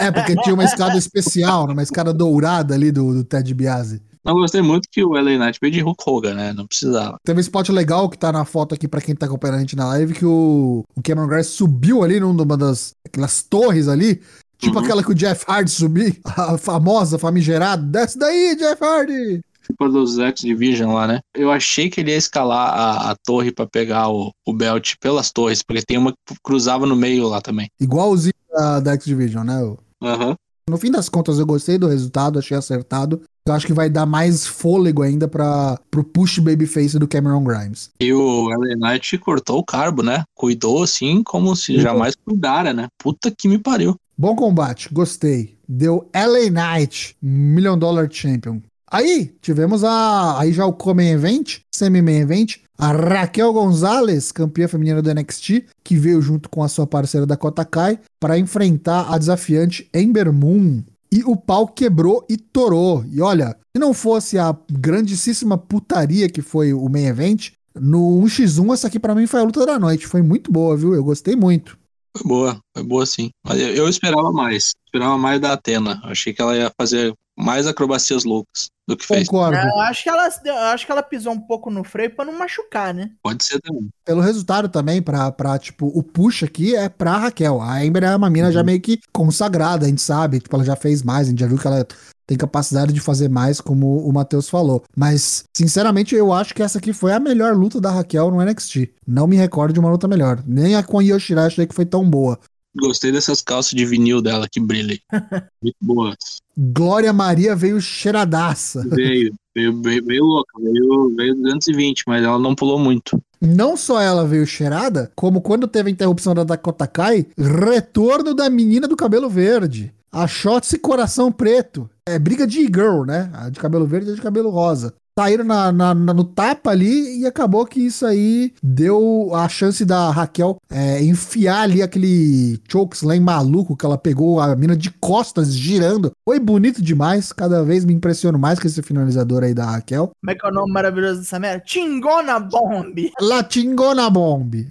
É, 0.00 0.10
porque 0.10 0.36
tinha 0.36 0.54
uma 0.54 0.64
escada 0.64 0.96
especial, 0.96 1.66
né? 1.66 1.72
uma 1.72 1.82
escada 1.82 2.14
dourada 2.14 2.74
ali 2.74 2.90
do, 2.90 3.12
do 3.12 3.24
Ted 3.24 3.52
Biasi. 3.52 4.00
Não 4.24 4.34
gostei 4.34 4.60
muito 4.60 4.88
que 4.90 5.02
o 5.02 5.12
LA 5.14 5.38
Knight 5.38 5.58
veio 5.60 5.72
de 5.72 5.80
Hulk 5.80 6.04
Hogan, 6.06 6.34
né? 6.34 6.52
Não 6.52 6.66
precisava. 6.66 7.18
Teve 7.24 7.38
um 7.38 7.40
spot 7.40 7.70
legal 7.70 8.08
que 8.08 8.18
tá 8.18 8.30
na 8.30 8.44
foto 8.44 8.74
aqui 8.74 8.86
pra 8.86 9.00
quem 9.00 9.14
tá 9.14 9.26
acompanhando 9.26 9.56
a 9.56 9.60
gente 9.60 9.76
na 9.76 9.86
live, 9.88 10.12
que 10.12 10.26
o, 10.26 10.84
o 10.94 11.02
Cameron 11.02 11.26
Grimes 11.26 11.46
subiu 11.48 12.02
ali 12.02 12.20
numa 12.20 12.56
das 12.56 12.94
aquelas 13.04 13.42
torres 13.42 13.88
ali, 13.88 14.20
tipo 14.60 14.78
Uhum. 14.78 14.84
aquela 14.84 15.02
que 15.02 15.10
o 15.10 15.14
Jeff 15.14 15.44
Hardy 15.48 15.70
subiu, 15.70 16.14
a 16.24 16.56
famosa, 16.58 17.18
famigerada, 17.18 17.82
desce 17.82 18.18
daí, 18.18 18.54
Jeff 18.56 18.82
Hardy! 18.84 19.40
Tipo 19.66 19.88
dos 19.88 20.18
X 20.18 20.40
Division 20.42 20.92
lá, 20.94 21.06
né? 21.06 21.20
Eu 21.34 21.50
achei 21.50 21.88
que 21.88 22.00
ele 22.00 22.10
ia 22.10 22.16
escalar 22.16 22.68
a, 22.74 23.10
a 23.12 23.16
torre 23.24 23.52
pra 23.52 23.66
pegar 23.66 24.08
o, 24.08 24.32
o 24.46 24.52
belt 24.52 24.94
pelas 25.00 25.30
torres, 25.30 25.62
porque 25.62 25.82
tem 25.82 25.96
uma 25.96 26.12
que 26.12 26.34
cruzava 26.42 26.86
no 26.86 26.96
meio 26.96 27.28
lá 27.28 27.40
também. 27.40 27.68
Igualzinho 27.80 28.34
da, 28.52 28.80
da 28.80 28.92
X-Division, 28.94 29.44
né? 29.44 29.74
Aham. 30.02 30.34
No 30.68 30.76
fim 30.76 30.90
das 30.90 31.08
contas, 31.08 31.38
eu 31.38 31.46
gostei 31.46 31.78
do 31.78 31.88
resultado, 31.88 32.38
achei 32.38 32.56
acertado. 32.56 33.22
Eu 33.46 33.52
acho 33.54 33.66
que 33.66 33.72
vai 33.72 33.88
dar 33.90 34.06
mais 34.06 34.46
fôlego 34.46 35.02
ainda 35.02 35.26
para 35.26 35.78
pro 35.90 36.04
push 36.04 36.38
babyface 36.38 36.98
do 36.98 37.08
Cameron 37.08 37.42
Grimes. 37.42 37.90
E 38.00 38.12
o 38.12 38.48
LA 38.48 38.76
Knight 38.76 39.18
cortou 39.18 39.58
o 39.58 39.64
carbo, 39.64 40.02
né? 40.02 40.22
Cuidou 40.34 40.82
assim 40.82 41.22
como 41.24 41.54
se 41.56 41.72
Cuidou. 41.74 41.82
jamais 41.82 42.14
cuidara, 42.24 42.72
né? 42.72 42.86
Puta 42.98 43.30
que 43.36 43.48
me 43.48 43.58
pariu. 43.58 43.96
Bom 44.20 44.36
combate, 44.36 44.92
gostei. 44.92 45.56
Deu 45.66 46.06
LA 46.14 46.50
Knight, 46.50 47.16
Million 47.22 47.78
Dollar 47.78 48.06
Champion. 48.10 48.60
Aí 48.86 49.34
tivemos 49.40 49.82
a 49.82 50.38
aí 50.38 50.52
já 50.52 50.66
o 50.66 50.74
Come 50.74 51.08
Event, 51.08 51.60
Semi-Main 51.74 52.18
Event, 52.18 52.56
A 52.76 52.92
Raquel 52.92 53.50
Gonzalez, 53.50 54.30
campeã 54.30 54.68
feminina 54.68 55.00
do 55.00 55.10
NXT, 55.14 55.64
que 55.82 55.96
veio 55.96 56.20
junto 56.20 56.50
com 56.50 56.62
a 56.62 56.68
sua 56.68 56.86
parceira 56.86 57.24
Dakota 57.24 57.64
Kai 57.64 57.98
para 58.20 58.38
enfrentar 58.38 59.10
a 59.10 59.16
desafiante 59.16 59.88
Ember 59.94 60.30
Moon. 60.30 60.82
E 61.10 61.24
o 61.24 61.34
pau 61.34 61.66
quebrou 61.66 62.26
e 62.28 62.36
torou. 62.36 63.02
E 63.10 63.22
olha, 63.22 63.56
se 63.74 63.80
não 63.80 63.94
fosse 63.94 64.38
a 64.38 64.54
grandíssima 64.70 65.56
putaria 65.56 66.28
que 66.28 66.42
foi 66.42 66.74
o 66.74 66.86
main 66.90 67.06
event, 67.06 67.52
no 67.74 68.22
1x1 68.22 68.74
essa 68.74 68.88
aqui 68.88 68.98
para 68.98 69.14
mim 69.14 69.26
foi 69.26 69.40
a 69.40 69.44
luta 69.44 69.64
da 69.64 69.78
noite. 69.78 70.06
Foi 70.06 70.20
muito 70.20 70.52
boa, 70.52 70.76
viu? 70.76 70.94
Eu 70.94 71.02
gostei 71.02 71.34
muito. 71.34 71.80
Foi 72.16 72.26
boa, 72.26 72.60
foi 72.74 72.84
boa 72.84 73.06
sim. 73.06 73.30
Mas 73.44 73.60
eu, 73.60 73.88
esperava 73.88 74.32
mais. 74.32 74.72
Esperava 74.86 75.16
mais 75.16 75.40
da 75.40 75.52
Atena. 75.52 76.00
Achei 76.04 76.32
que 76.32 76.42
ela 76.42 76.56
ia 76.56 76.72
fazer 76.76 77.14
mais 77.36 77.66
acrobacias 77.66 78.24
loucas 78.24 78.68
do 78.86 78.96
que 78.96 79.06
fez. 79.06 79.28
Concordo. 79.28 79.56
Eu 79.56 79.80
acho 79.80 80.02
que 80.02 80.08
ela, 80.08 80.28
acho 80.72 80.84
que 80.84 80.92
ela 80.92 81.02
pisou 81.02 81.32
um 81.32 81.40
pouco 81.40 81.70
no 81.70 81.84
freio 81.84 82.14
pra 82.14 82.24
não 82.24 82.36
machucar, 82.36 82.92
né? 82.92 83.10
Pode 83.22 83.44
ser 83.44 83.60
também. 83.60 83.88
Pelo 84.04 84.20
resultado 84.20 84.68
também, 84.68 85.00
pra, 85.00 85.30
pra, 85.30 85.58
tipo, 85.58 85.86
o 85.86 86.02
push 86.02 86.42
aqui 86.42 86.74
é 86.74 86.88
pra 86.88 87.16
Raquel. 87.16 87.62
A 87.62 87.84
Ember 87.84 88.04
é 88.04 88.14
uma 88.14 88.28
mina 88.28 88.52
já 88.52 88.62
meio 88.62 88.80
que 88.80 88.98
consagrada, 89.12 89.86
a 89.86 89.88
gente 89.88 90.02
sabe. 90.02 90.40
Tipo, 90.40 90.56
ela 90.56 90.64
já 90.64 90.76
fez 90.76 91.02
mais, 91.02 91.28
a 91.28 91.30
gente 91.30 91.40
já 91.40 91.46
viu 91.46 91.58
que 91.58 91.66
ela 91.66 91.86
tem 92.30 92.38
capacidade 92.38 92.92
de 92.92 93.00
fazer 93.00 93.28
mais, 93.28 93.60
como 93.60 94.06
o 94.06 94.12
Matheus 94.12 94.48
falou. 94.48 94.84
Mas, 94.96 95.42
sinceramente, 95.52 96.14
eu 96.14 96.32
acho 96.32 96.54
que 96.54 96.62
essa 96.62 96.78
aqui 96.78 96.92
foi 96.92 97.12
a 97.12 97.18
melhor 97.18 97.56
luta 97.56 97.80
da 97.80 97.90
Raquel 97.90 98.30
no 98.30 98.40
NXT. 98.40 98.88
Não 99.04 99.26
me 99.26 99.34
recordo 99.34 99.72
de 99.72 99.80
uma 99.80 99.90
luta 99.90 100.06
melhor. 100.06 100.40
Nem 100.46 100.76
a 100.76 100.82
com 100.84 101.00
a 101.00 101.02
Yoshirai 101.02 101.46
achei 101.46 101.66
que 101.66 101.74
foi 101.74 101.84
tão 101.84 102.08
boa. 102.08 102.38
Gostei 102.78 103.10
dessas 103.10 103.42
calças 103.42 103.72
de 103.72 103.84
vinil 103.84 104.22
dela 104.22 104.46
que 104.48 104.60
brilham. 104.60 104.96
Muito 105.60 105.76
boas. 105.82 106.14
Glória 106.56 107.12
Maria 107.12 107.56
veio 107.56 107.80
cheiradaça. 107.80 108.86
Veio, 108.88 109.34
veio, 109.52 109.82
veio, 109.82 110.04
veio 110.04 110.24
louca, 110.24 110.52
veio, 110.56 111.12
veio 111.16 111.34
220, 111.34 112.04
mas 112.06 112.22
ela 112.22 112.38
não 112.38 112.54
pulou 112.54 112.78
muito. 112.78 113.20
Não 113.40 113.76
só 113.76 114.00
ela 114.00 114.24
veio 114.24 114.46
cheirada, 114.46 115.10
como 115.16 115.40
quando 115.40 115.66
teve 115.66 115.88
a 115.88 115.92
interrupção 115.92 116.32
da 116.32 116.44
Dakota 116.44 116.86
Kai, 116.86 117.26
retorno 117.36 118.34
da 118.34 118.48
menina 118.48 118.86
do 118.86 118.94
cabelo 118.94 119.28
verde. 119.28 119.92
A 120.12 120.26
Shotzi 120.26 120.76
Coração 120.76 121.30
Preto. 121.30 121.88
É 122.14 122.18
briga 122.18 122.46
de 122.46 122.62
girl, 122.66 123.04
né? 123.04 123.30
A 123.34 123.48
de 123.50 123.58
cabelo 123.60 123.86
verde 123.86 124.10
e 124.10 124.12
a 124.12 124.16
de 124.16 124.22
cabelo 124.22 124.50
rosa. 124.50 124.94
Saíram 125.20 125.44
na, 125.44 125.70
na- 125.70 125.94
na- 125.94 126.14
no 126.14 126.24
tapa 126.24 126.70
ali 126.70 127.20
e 127.20 127.26
acabou 127.26 127.66
que 127.66 127.78
isso 127.80 128.06
aí 128.06 128.54
deu 128.62 129.30
a 129.34 129.46
chance 129.50 129.84
da 129.84 130.10
Raquel 130.10 130.56
é, 130.70 131.02
enfiar 131.04 131.60
ali 131.60 131.82
aquele 131.82 132.58
chokeslam 132.66 133.20
maluco 133.20 133.76
que 133.76 133.84
ela 133.84 133.98
pegou 133.98 134.40
a 134.40 134.56
mina 134.56 134.74
de 134.74 134.90
costas 134.92 135.52
girando. 135.54 136.10
Foi 136.24 136.40
bonito 136.40 136.80
demais. 136.80 137.32
Cada 137.34 137.62
vez 137.62 137.84
me 137.84 137.92
impressiono 137.92 138.38
mais 138.38 138.58
com 138.58 138.66
esse 138.66 138.80
finalizador 138.80 139.42
aí 139.42 139.52
da 139.52 139.66
Raquel. 139.72 140.10
Como 140.20 140.30
é 140.30 140.34
que 140.34 140.46
é 140.46 140.48
o 140.48 140.54
nome 140.54 140.72
maravilhoso 140.72 141.20
dessa 141.20 141.38
merda? 141.38 141.62
Chingona 141.66 142.40
Bomb! 142.40 143.10
Latingona 143.20 144.08
Bomb. 144.08 144.68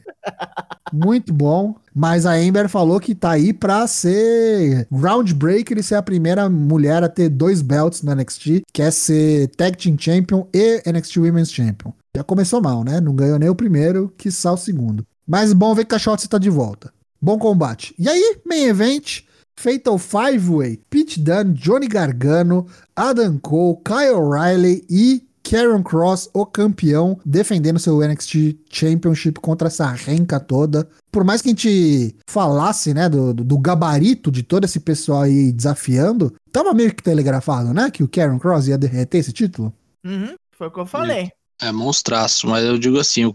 Muito 0.91 1.31
bom. 1.31 1.75
Mas 1.93 2.25
a 2.25 2.41
Ember 2.41 2.69
falou 2.69 2.97
que 2.99 3.13
tá 3.13 3.31
aí 3.31 3.51
pra 3.51 3.85
ser 3.85 4.87
groundbreaker 4.91 5.77
e 5.77 5.83
ser 5.83 5.95
a 5.95 6.01
primeira 6.03 6.47
mulher 6.47 7.03
a 7.03 7.09
ter 7.09 7.27
dois 7.29 7.61
belts 7.61 8.01
no 8.03 8.13
NXT, 8.15 8.61
que 8.71 8.81
é 8.81 8.89
ser 8.89 9.47
Tag 9.57 9.75
Team 9.75 9.97
Champion 9.99 10.38
e 10.53 10.81
NXT 10.85 11.17
Women's 11.17 11.51
Champion. 11.51 11.91
Já 12.15 12.23
começou 12.23 12.61
mal, 12.61 12.83
né? 12.83 12.99
Não 12.99 13.15
ganhou 13.15 13.39
nem 13.39 13.49
o 13.49 13.55
primeiro, 13.55 14.13
que 14.17 14.29
o 14.29 14.57
segundo. 14.57 15.05
Mas 15.27 15.53
bom 15.53 15.73
ver 15.75 15.85
que 15.85 15.95
a 15.95 15.99
Shotzi 15.99 16.27
tá 16.27 16.37
de 16.37 16.49
volta. 16.49 16.91
Bom 17.21 17.37
combate. 17.37 17.93
E 17.99 18.07
aí, 18.07 18.37
main 18.45 18.65
event, 18.65 19.21
Fatal 19.55 19.97
Five 19.97 20.49
Way, 20.49 20.81
Pete 20.89 21.19
Dunne, 21.19 21.53
Johnny 21.53 21.87
Gargano, 21.87 22.65
Adam 22.95 23.37
Cole, 23.37 23.77
Kyle 23.83 24.15
O'Reilly 24.15 24.85
e 24.89 25.29
Karen 25.43 25.81
Cross, 25.81 26.29
o 26.33 26.45
campeão, 26.45 27.19
defendendo 27.25 27.79
seu 27.79 27.99
NXT 27.99 28.55
Championship 28.69 29.39
contra 29.39 29.67
essa 29.67 29.89
renca 29.91 30.39
toda. 30.39 30.87
Por 31.11 31.23
mais 31.23 31.41
que 31.41 31.49
a 31.49 31.51
gente 31.51 32.15
falasse, 32.29 32.93
né, 32.93 33.09
do, 33.09 33.33
do 33.33 33.57
gabarito 33.57 34.31
de 34.31 34.43
todo 34.43 34.65
esse 34.65 34.79
pessoal 34.79 35.23
aí 35.23 35.51
desafiando, 35.51 36.33
tava 36.51 36.73
meio 36.73 36.93
que 36.93 37.01
telegrafado, 37.01 37.73
né, 37.73 37.89
que 37.89 38.03
o 38.03 38.07
Karen 38.07 38.37
Cross 38.37 38.67
ia 38.67 38.77
derreter 38.77 39.17
esse 39.17 39.33
título. 39.33 39.73
Uhum, 40.03 40.35
foi 40.51 40.67
o 40.67 40.71
que 40.71 40.79
eu 40.79 40.85
falei. 40.85 41.31
É 41.61 41.71
monstraço, 41.71 42.47
mas 42.47 42.63
eu 42.63 42.77
digo 42.77 42.99
assim, 42.99 43.33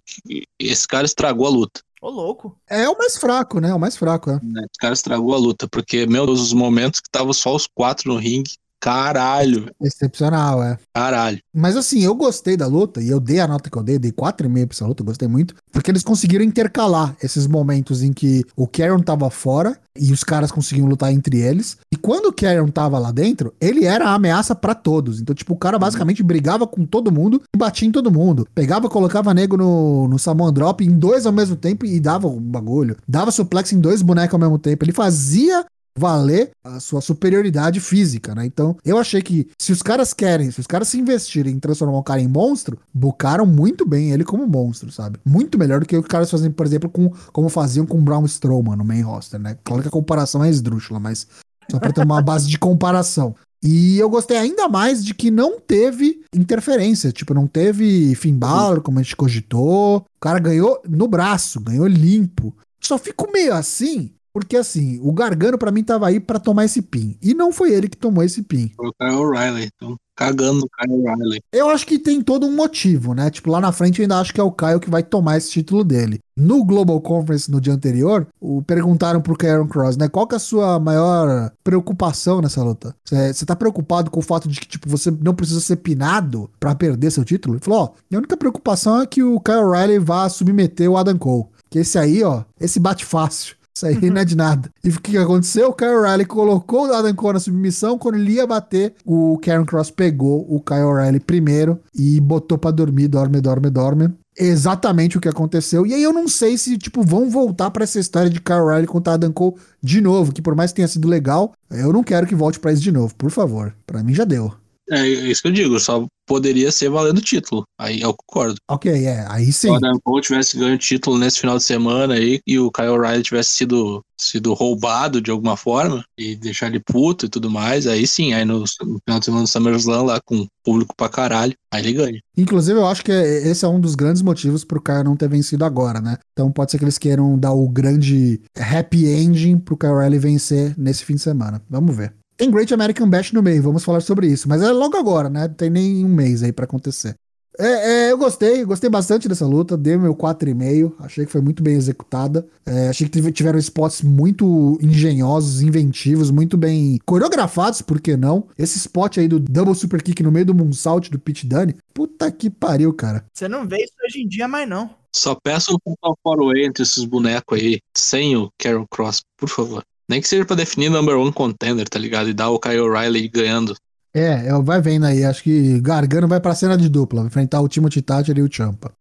esse 0.59 0.89
cara 0.89 1.05
estragou 1.05 1.47
a 1.47 1.51
luta. 1.51 1.81
Ô, 2.01 2.11
louco. 2.11 2.59
É 2.69 2.89
o 2.89 2.97
mais 2.97 3.17
fraco, 3.17 3.61
né, 3.61 3.73
o 3.73 3.79
mais 3.79 3.97
fraco, 3.97 4.31
é. 4.31 4.35
né? 4.43 4.61
Esse 4.61 4.79
cara 4.79 4.95
estragou 4.95 5.35
a 5.35 5.39
luta, 5.39 5.69
porque, 5.69 6.07
meu 6.07 6.27
Deus, 6.27 6.41
os 6.41 6.53
momentos 6.53 7.01
que 7.01 7.11
tava 7.11 7.33
só 7.33 7.55
os 7.55 7.67
quatro 7.67 8.13
no 8.13 8.19
ringue, 8.19 8.53
caralho, 8.85 9.71
Excepcional, 9.81 10.63
é. 10.63 10.77
caralho. 10.93 11.39
Mas 11.55 11.75
assim, 11.75 12.03
eu 12.05 12.15
gostei 12.15 12.55
da 12.55 12.67
luta 12.67 13.01
e 13.01 13.09
eu 13.09 13.19
dei 13.19 13.41
a 13.41 13.49
nota 13.49 13.71
que 13.71 13.79
eu 13.79 13.83
dei, 13.83 13.99
dei 13.99 14.13
4,5 14.13 14.67
pra 14.67 14.75
essa 14.75 14.87
luta, 14.87 15.01
eu 15.01 15.07
gostei 15.07 15.27
muito, 15.27 15.55
porque 15.73 15.91
eles 15.91 16.03
conseguiram 16.03 16.45
intercalar 16.45 17.17
esses 17.23 17.47
momentos 17.47 18.03
em 18.03 18.13
que 18.13 18.45
o 18.55 18.69
Karen 18.69 18.99
tava 18.99 19.31
fora 19.31 19.79
e 19.99 20.13
os 20.13 20.23
caras 20.23 20.53
conseguiam 20.53 20.87
lutar 20.87 21.11
entre 21.11 21.41
eles. 21.41 21.79
E 21.91 21.97
quando 21.97 22.27
o 22.27 22.33
Karen 22.33 22.67
tava 22.69 22.99
lá 22.99 23.11
dentro, 23.11 23.55
ele 23.59 23.87
era 23.87 24.11
a 24.11 24.15
ameaça 24.15 24.55
pra 24.55 24.75
todos. 24.75 25.19
Então, 25.19 25.35
tipo, 25.35 25.55
o 25.55 25.59
cara 25.59 25.79
basicamente 25.79 26.23
brigava 26.23 26.67
com 26.67 26.85
todo 26.85 27.13
mundo 27.13 27.41
e 27.55 27.59
batia 27.59 27.89
em 27.89 27.93
todo 27.93 28.11
mundo. 28.11 28.47
Pegava, 28.55 28.91
colocava 28.91 29.33
nego 29.33 29.57
no, 29.57 30.09
no 30.09 30.19
Samoan 30.19 30.53
Drop 30.53 30.85
em 30.85 30.91
dois 30.91 31.25
ao 31.25 31.33
mesmo 31.33 31.57
tempo 31.57 31.87
e 31.87 31.99
dava 32.01 32.27
um 32.27 32.41
bagulho. 32.41 32.97
Dava 33.09 33.31
suplex 33.31 33.73
em 33.73 33.81
dois 33.81 34.03
bonecos 34.03 34.35
ao 34.35 34.41
mesmo 34.41 34.59
tempo. 34.59 34.85
Ele 34.85 34.93
fazia 34.93 35.65
valer 35.97 36.51
a 36.63 36.81
sua 36.81 37.01
superioridade 37.01 37.81
física, 37.81 38.35
né? 38.35 38.45
Então, 38.45 38.77
eu 38.85 38.99
achei 38.99 39.23
que 39.23 39.49
se 39.59 39.73
os 39.73 39.83
caras 39.83 40.13
querem, 40.13 40.51
se 40.51 40.61
os 40.61 40.67
caras 40.67 40.89
se 40.89 40.99
investirem 40.99 41.55
em 41.55 41.61
transformar 41.61 41.99
o 41.99 42.03
cara 42.03 42.21
em 42.21 42.29
monstro, 42.29 42.79
bucaram 42.93 43.47
muito 43.47 43.87
bem 43.87 44.11
ele 44.11 44.25
como 44.25 44.47
monstro, 44.47 44.91
sabe? 44.91 45.19
Muito 45.25 45.59
melhor 45.59 45.81
do 45.81 45.87
que 45.87 45.97
os 45.97 46.07
caras 46.07 46.31
fazem, 46.31 46.51
por 46.51 46.67
exemplo, 46.67 46.91
com 46.91 47.11
como 47.33 47.49
faziam 47.49 47.87
com 47.87 47.99
o 47.99 48.03
Braun 48.03 48.25
Strowman 48.25 48.77
no 48.77 48.85
main 48.85 49.03
roster, 49.03 49.39
né? 49.39 49.57
Claro 49.63 49.83
que 49.83 49.89
a 49.89 49.93
comparação 49.93 50.43
é 50.43 50.51
esdrúxula, 50.51 50.99
mas 50.99 51.27
só 51.71 51.79
pra 51.79 51.93
ter 51.93 52.05
uma 52.05 52.21
base 52.23 52.49
de 52.49 52.59
comparação. 52.59 53.35
E 53.63 53.97
eu 53.97 54.11
gostei 54.11 54.37
ainda 54.37 54.69
mais 54.69 55.03
de 55.03 55.15
que 55.15 55.31
não 55.31 55.59
teve 55.59 56.23
interferência, 56.35 57.11
tipo, 57.11 57.33
não 57.33 57.47
teve 57.47 58.15
Finn 58.15 58.37
Balor, 58.37 58.83
como 58.83 58.99
a 58.99 59.03
gente 59.03 59.17
cogitou. 59.17 60.05
O 60.17 60.21
cara 60.21 60.39
ganhou 60.39 60.83
no 60.87 61.09
braço, 61.09 61.61
ganhou 61.61 61.87
limpo. 61.87 62.55
Só 62.79 62.99
fico 62.99 63.33
meio 63.33 63.55
assim, 63.55 64.11
porque 64.35 64.57
assim, 64.57 64.99
o 65.01 65.13
Gargano 65.13 65.57
pra 65.57 65.71
mim 65.71 65.85
tava 65.85 66.09
aí 66.09 66.19
pra 66.19 66.41
tomar 66.41 66.65
esse 66.65 66.83
pin. 66.83 67.17
E 67.23 67.33
não 67.33 67.53
foi 67.53 67.73
ele 67.73 67.89
que 67.89 67.97
tomou 67.97 68.25
esse 68.25 68.43
pin. 68.43 68.73
Foi 68.77 68.89
o 68.89 68.93
Kyle 68.93 69.15
O'Reilly, 69.15 69.71
então 69.73 69.97
cagando 70.17 70.61
no 70.61 70.69
Kyle 70.69 70.93
O'Reilly. 70.93 71.41
Eu 71.53 71.69
acho 71.69 71.87
que 71.87 71.99
tem 72.01 72.21
todo 72.21 72.45
um 72.45 72.55
motivo, 72.55 73.15
né? 73.15 73.31
Tipo, 73.31 73.51
lá 73.51 73.61
na 73.61 73.71
frente 73.71 74.01
eu 74.01 74.05
ainda 74.05 74.19
acho 74.19 74.35
que 74.35 74.41
é 74.41 74.43
o 74.43 74.51
Caio 74.51 74.81
que 74.81 74.91
vai 74.91 75.05
tomar 75.05 75.37
esse 75.37 75.51
título 75.53 75.85
dele. 75.85 76.19
No 76.37 76.65
Global 76.65 77.01
Conference 77.01 77.49
no 77.49 77.61
dia 77.61 77.73
anterior, 77.73 78.27
o, 78.41 78.61
perguntaram 78.63 79.21
pro 79.21 79.37
Karen 79.37 79.69
Cross, 79.69 79.97
né? 79.97 80.09
Qual 80.09 80.27
que 80.27 80.35
é 80.35 80.37
a 80.37 80.41
sua 80.41 80.81
maior 80.81 81.53
preocupação 81.63 82.41
nessa 82.41 82.63
luta? 82.63 82.95
Você 83.05 83.47
tá 83.47 83.55
preocupado 83.55 84.11
com 84.11 84.19
o 84.19 84.23
fato 84.23 84.49
de 84.49 84.61
que, 84.61 84.67
tipo, 84.67 84.89
você 84.89 85.13
não 85.13 85.35
precisa 85.35 85.61
ser 85.61 85.77
pinado 85.77 86.51
pra 86.59 86.75
perder 86.75 87.13
seu 87.13 87.25
título? 87.25 87.55
Ele 87.55 87.65
falou, 87.65 87.81
ó, 87.81 87.91
minha 88.11 88.19
única 88.19 88.37
preocupação 88.37 89.01
é 89.01 89.07
que 89.07 89.23
o 89.23 89.39
Kyle 89.39 89.59
O'Reilly 89.59 90.01
vá 90.01 90.29
submeter 90.29 90.91
o 90.91 90.97
Adam 90.97 91.17
Cole. 91.17 91.47
Que 91.71 91.81
esse 91.81 91.99
aí, 91.99 92.23
ó, 92.25 92.43
esse 92.61 92.81
bate 92.81 93.05
fácil. 93.05 93.57
Isso 93.77 93.87
aí 93.87 94.09
não 94.09 94.21
é 94.21 94.25
de 94.25 94.37
nada. 94.37 94.71
E 94.85 94.89
o 94.89 95.01
que 95.01 95.19
aconteceu? 95.19 95.71
O 95.71 95.75
Kyle 95.75 95.91
O'Reilly 95.91 96.25
colocou 96.25 96.87
o 96.87 96.95
Adam 96.95 97.13
Cole 97.13 97.35
na 97.35 97.41
submissão. 97.41 97.99
Quando 97.99 98.15
ele 98.15 98.35
ia 98.35 98.47
bater, 98.47 98.95
o 99.05 99.37
Karen 99.39 99.65
Cross 99.65 99.91
pegou 99.91 100.47
o 100.49 100.61
Kyle 100.61 100.83
O'Reilly 100.83 101.19
primeiro 101.19 101.81
e 101.93 102.21
botou 102.21 102.57
pra 102.57 102.71
dormir, 102.71 103.09
dorme, 103.09 103.41
dorme, 103.41 103.69
dorme. 103.71 104.15
Exatamente 104.39 105.19
o 105.19 105.21
que 105.21 105.29
aconteceu. 105.29 105.85
E 105.85 105.93
aí 105.93 106.03
eu 106.03 106.13
não 106.13 106.29
sei 106.29 106.57
se, 106.57 106.79
tipo, 106.79 107.03
vão 107.03 107.29
voltar 107.29 107.69
pra 107.73 107.83
essa 107.83 107.99
história 107.99 108.31
de 108.31 108.41
Kyle 108.41 108.61
O'Reilly 108.61 108.87
contra 108.87 109.15
Adam 109.15 109.33
Cole 109.33 109.57
de 109.83 110.01
novo, 110.01 110.33
que 110.33 110.43
por 110.43 110.55
mais 110.55 110.71
que 110.71 110.77
tenha 110.77 110.89
sido 110.89 111.09
legal, 111.09 111.53
eu 111.69 111.93
não 111.93 112.05
quero 112.05 112.29
que 112.29 112.35
volte 112.35 112.61
pra 112.61 112.73
isso 112.73 112.83
de 112.83 112.93
novo, 112.93 113.13
por 113.17 113.33
favor. 113.33 113.75
Pra 113.85 114.05
mim 114.05 114.15
já 114.15 114.25
deu. 114.25 114.53
É 114.91 115.07
isso 115.09 115.43
que 115.43 115.49
eu 115.49 115.53
digo, 115.53 115.81
só 115.81 116.07
poderia 116.27 116.71
ser 116.73 116.89
valendo 116.91 117.19
o 117.19 117.23
título. 117.23 117.65
Aí 117.79 118.01
eu 118.01 118.15
concordo. 118.15 118.57
Ok, 118.71 118.91
é, 118.93 119.27
aí 119.31 119.47
Se 119.47 119.61
sim. 119.61 119.71
o 119.71 119.75
Adam 119.75 119.99
Cole 120.03 120.23
tivesse 120.23 120.59
ganho 120.59 120.75
o 120.75 120.79
título 120.79 121.19
nesse 121.19 121.39
final 121.41 121.57
de 121.57 121.65
semana 121.65 122.15
aí 122.15 122.41
e 122.47 122.59
o 122.59 122.71
Kyle 122.71 122.89
O'Reilly 122.89 123.23
tivesse 123.23 123.51
sido, 123.51 124.03
sido 124.19 124.53
roubado 124.55 125.21
de 125.21 125.31
alguma 125.31 125.57
forma 125.57 126.05
e 126.19 126.37
deixar 126.37 126.67
ele 126.67 126.81
puto 126.81 127.27
e 127.27 127.29
tudo 127.29 127.51
mais, 127.51 127.87
aí 127.87 128.07
sim, 128.07 128.33
aí 128.33 128.45
no, 128.45 128.61
no 128.61 128.67
final 128.67 129.19
de 129.19 129.25
semana 129.25 129.43
do 129.45 129.49
SummerSlam 129.49 130.03
lá 130.05 130.21
com 130.25 130.47
público 130.63 130.95
pra 130.97 131.09
caralho, 131.09 131.55
aí 131.71 131.83
ele 131.83 131.93
ganha. 131.93 132.21
Inclusive, 132.37 132.79
eu 132.79 132.87
acho 132.87 133.05
que 133.05 133.13
é- 133.13 133.49
esse 133.49 133.65
é 133.65 133.69
um 133.69 133.81
dos 133.81 133.95
grandes 133.95 134.23
motivos 134.23 134.65
pro 134.65 134.81
Kyle 134.83 135.05
não 135.05 135.17
ter 135.17 135.29
vencido 135.29 135.65
agora, 135.65 136.01
né? 136.01 136.17
Então 136.33 136.51
pode 136.51 136.71
ser 136.71 136.79
que 136.79 136.85
eles 136.85 136.99
queiram 136.99 137.39
dar 137.39 137.53
o 137.53 137.69
grande 137.69 138.41
happy 138.59 139.07
ending 139.07 139.59
pro 139.59 139.77
Kyle 139.77 139.93
O'Reilly 139.93 140.19
vencer 140.19 140.75
nesse 140.79 141.05
fim 141.05 141.15
de 141.15 141.23
semana. 141.23 141.63
Vamos 141.69 141.95
ver. 141.95 142.15
Tem 142.37 142.51
Great 142.51 142.73
American 142.73 143.09
Bash 143.09 143.33
no 143.33 143.43
meio, 143.43 143.63
vamos 143.63 143.85
falar 143.85 144.01
sobre 144.01 144.27
isso. 144.27 144.49
Mas 144.49 144.63
é 144.63 144.71
logo 144.71 144.97
agora, 144.97 145.29
né? 145.29 145.49
Não 145.49 145.55
tem 145.55 145.71
nem 145.71 146.05
um 146.05 146.09
mês 146.09 146.43
aí 146.43 146.53
pra 146.53 146.65
acontecer. 146.65 147.15
É, 147.57 148.09
é, 148.09 148.13
eu 148.13 148.19
gostei, 148.19 148.65
gostei 148.65 148.91
bastante 148.91 149.29
dessa 149.29 149.47
luta, 149.47 149.77
dei 149.77 149.97
meu 149.97 150.15
4,5, 150.15 150.93
achei 150.99 151.25
que 151.25 151.31
foi 151.31 151.41
muito 151.41 151.63
bem 151.63 151.77
executada, 151.77 152.45
é, 152.67 152.89
achei 152.89 153.09
que 153.09 153.33
tiveram 153.33 153.59
spots 153.61 154.03
muito 154.03 154.77
engenhosos, 154.83 155.63
inventivos, 155.63 156.33
muito 156.33 156.57
bem 156.57 156.99
coreografados, 157.07 157.81
por 157.81 158.01
que 158.01 158.17
não? 158.17 158.49
Esse 158.59 158.79
spot 158.79 159.19
aí 159.19 159.29
do 159.29 159.39
double 159.39 159.75
super 159.75 160.03
kick 160.03 160.21
no 160.21 160.33
meio 160.33 160.47
do 160.47 160.55
moonsault 160.55 161.09
do 161.11 161.19
Pit 161.19 161.47
Dunne, 161.47 161.77
puta 161.93 162.31
que 162.33 162.51
pariu, 162.51 162.93
cara. 162.93 163.25
Você 163.33 163.47
não 163.47 163.69
vê 163.69 163.85
isso 163.85 163.95
hoje 164.05 164.23
em 164.23 164.27
dia 164.27 164.49
mais 164.49 164.69
não. 164.69 164.91
Só 165.15 165.37
peço 165.37 165.79
um 165.87 165.95
Fatal 166.01 166.57
entre 166.57 166.83
esses 166.83 167.05
bonecos 167.05 167.57
aí, 167.57 167.79
sem 167.97 168.37
o 168.37 168.51
Carol 168.59 168.85
Cross, 168.91 169.23
por 169.37 169.49
favor. 169.49 169.85
Nem 170.09 170.21
que 170.21 170.29
seja 170.29 170.45
pra 170.45 170.57
definir 170.57 170.91
number 170.91 171.17
one 171.17 171.33
contender, 171.33 171.89
tá 171.89 171.99
ligado? 171.99 172.29
E 172.29 172.35
dar 172.35 172.51
o 172.51 172.59
Kyle 172.59 172.81
O'Reilly 172.81 173.29
ganhando. 173.29 173.75
É, 174.15 174.47
é, 174.47 174.63
vai 174.63 174.81
vendo 174.81 175.07
aí. 175.07 175.25
Acho 175.25 175.43
que 175.43 175.81
Gargano 175.81 176.29
vai 176.29 176.41
pra 176.41 176.55
cena 176.55 176.77
de 176.77 176.89
dupla, 176.89 177.21
vai 177.21 177.27
enfrentar 177.29 177.61
o 177.61 177.69
Timothy 177.69 178.01
Thatcher 178.01 178.39
e 178.39 178.43
o 178.43 178.53
Champa. 178.53 178.93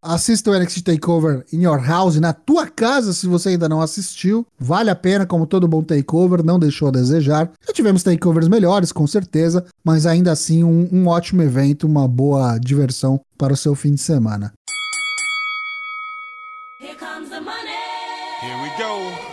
Assista 0.00 0.50
o 0.50 0.56
NXT 0.56 0.82
Takeover 0.82 1.44
in 1.52 1.62
your 1.62 1.84
house, 1.84 2.20
na 2.20 2.32
tua 2.32 2.68
casa, 2.68 3.12
se 3.12 3.26
você 3.26 3.50
ainda 3.50 3.68
não 3.68 3.80
assistiu. 3.80 4.46
Vale 4.56 4.90
a 4.90 4.94
pena, 4.94 5.26
como 5.26 5.44
todo 5.44 5.66
bom 5.66 5.82
takeover, 5.82 6.44
não 6.44 6.56
deixou 6.56 6.88
a 6.88 6.92
desejar. 6.92 7.50
Já 7.66 7.72
tivemos 7.72 8.04
takeovers 8.04 8.46
melhores, 8.46 8.92
com 8.92 9.08
certeza, 9.08 9.64
mas 9.84 10.06
ainda 10.06 10.30
assim 10.30 10.62
um, 10.62 10.88
um 10.92 11.08
ótimo 11.08 11.42
evento, 11.42 11.84
uma 11.84 12.06
boa 12.06 12.58
diversão 12.58 13.20
para 13.36 13.52
o 13.52 13.56
seu 13.56 13.74
fim 13.74 13.94
de 13.94 14.00
semana. 14.00 14.52
Here 16.80 16.94
comes 16.94 17.28
the 17.28 17.40
money. 17.40 17.74
Here 18.40 18.62
we 18.62 18.70
go. 18.78 19.27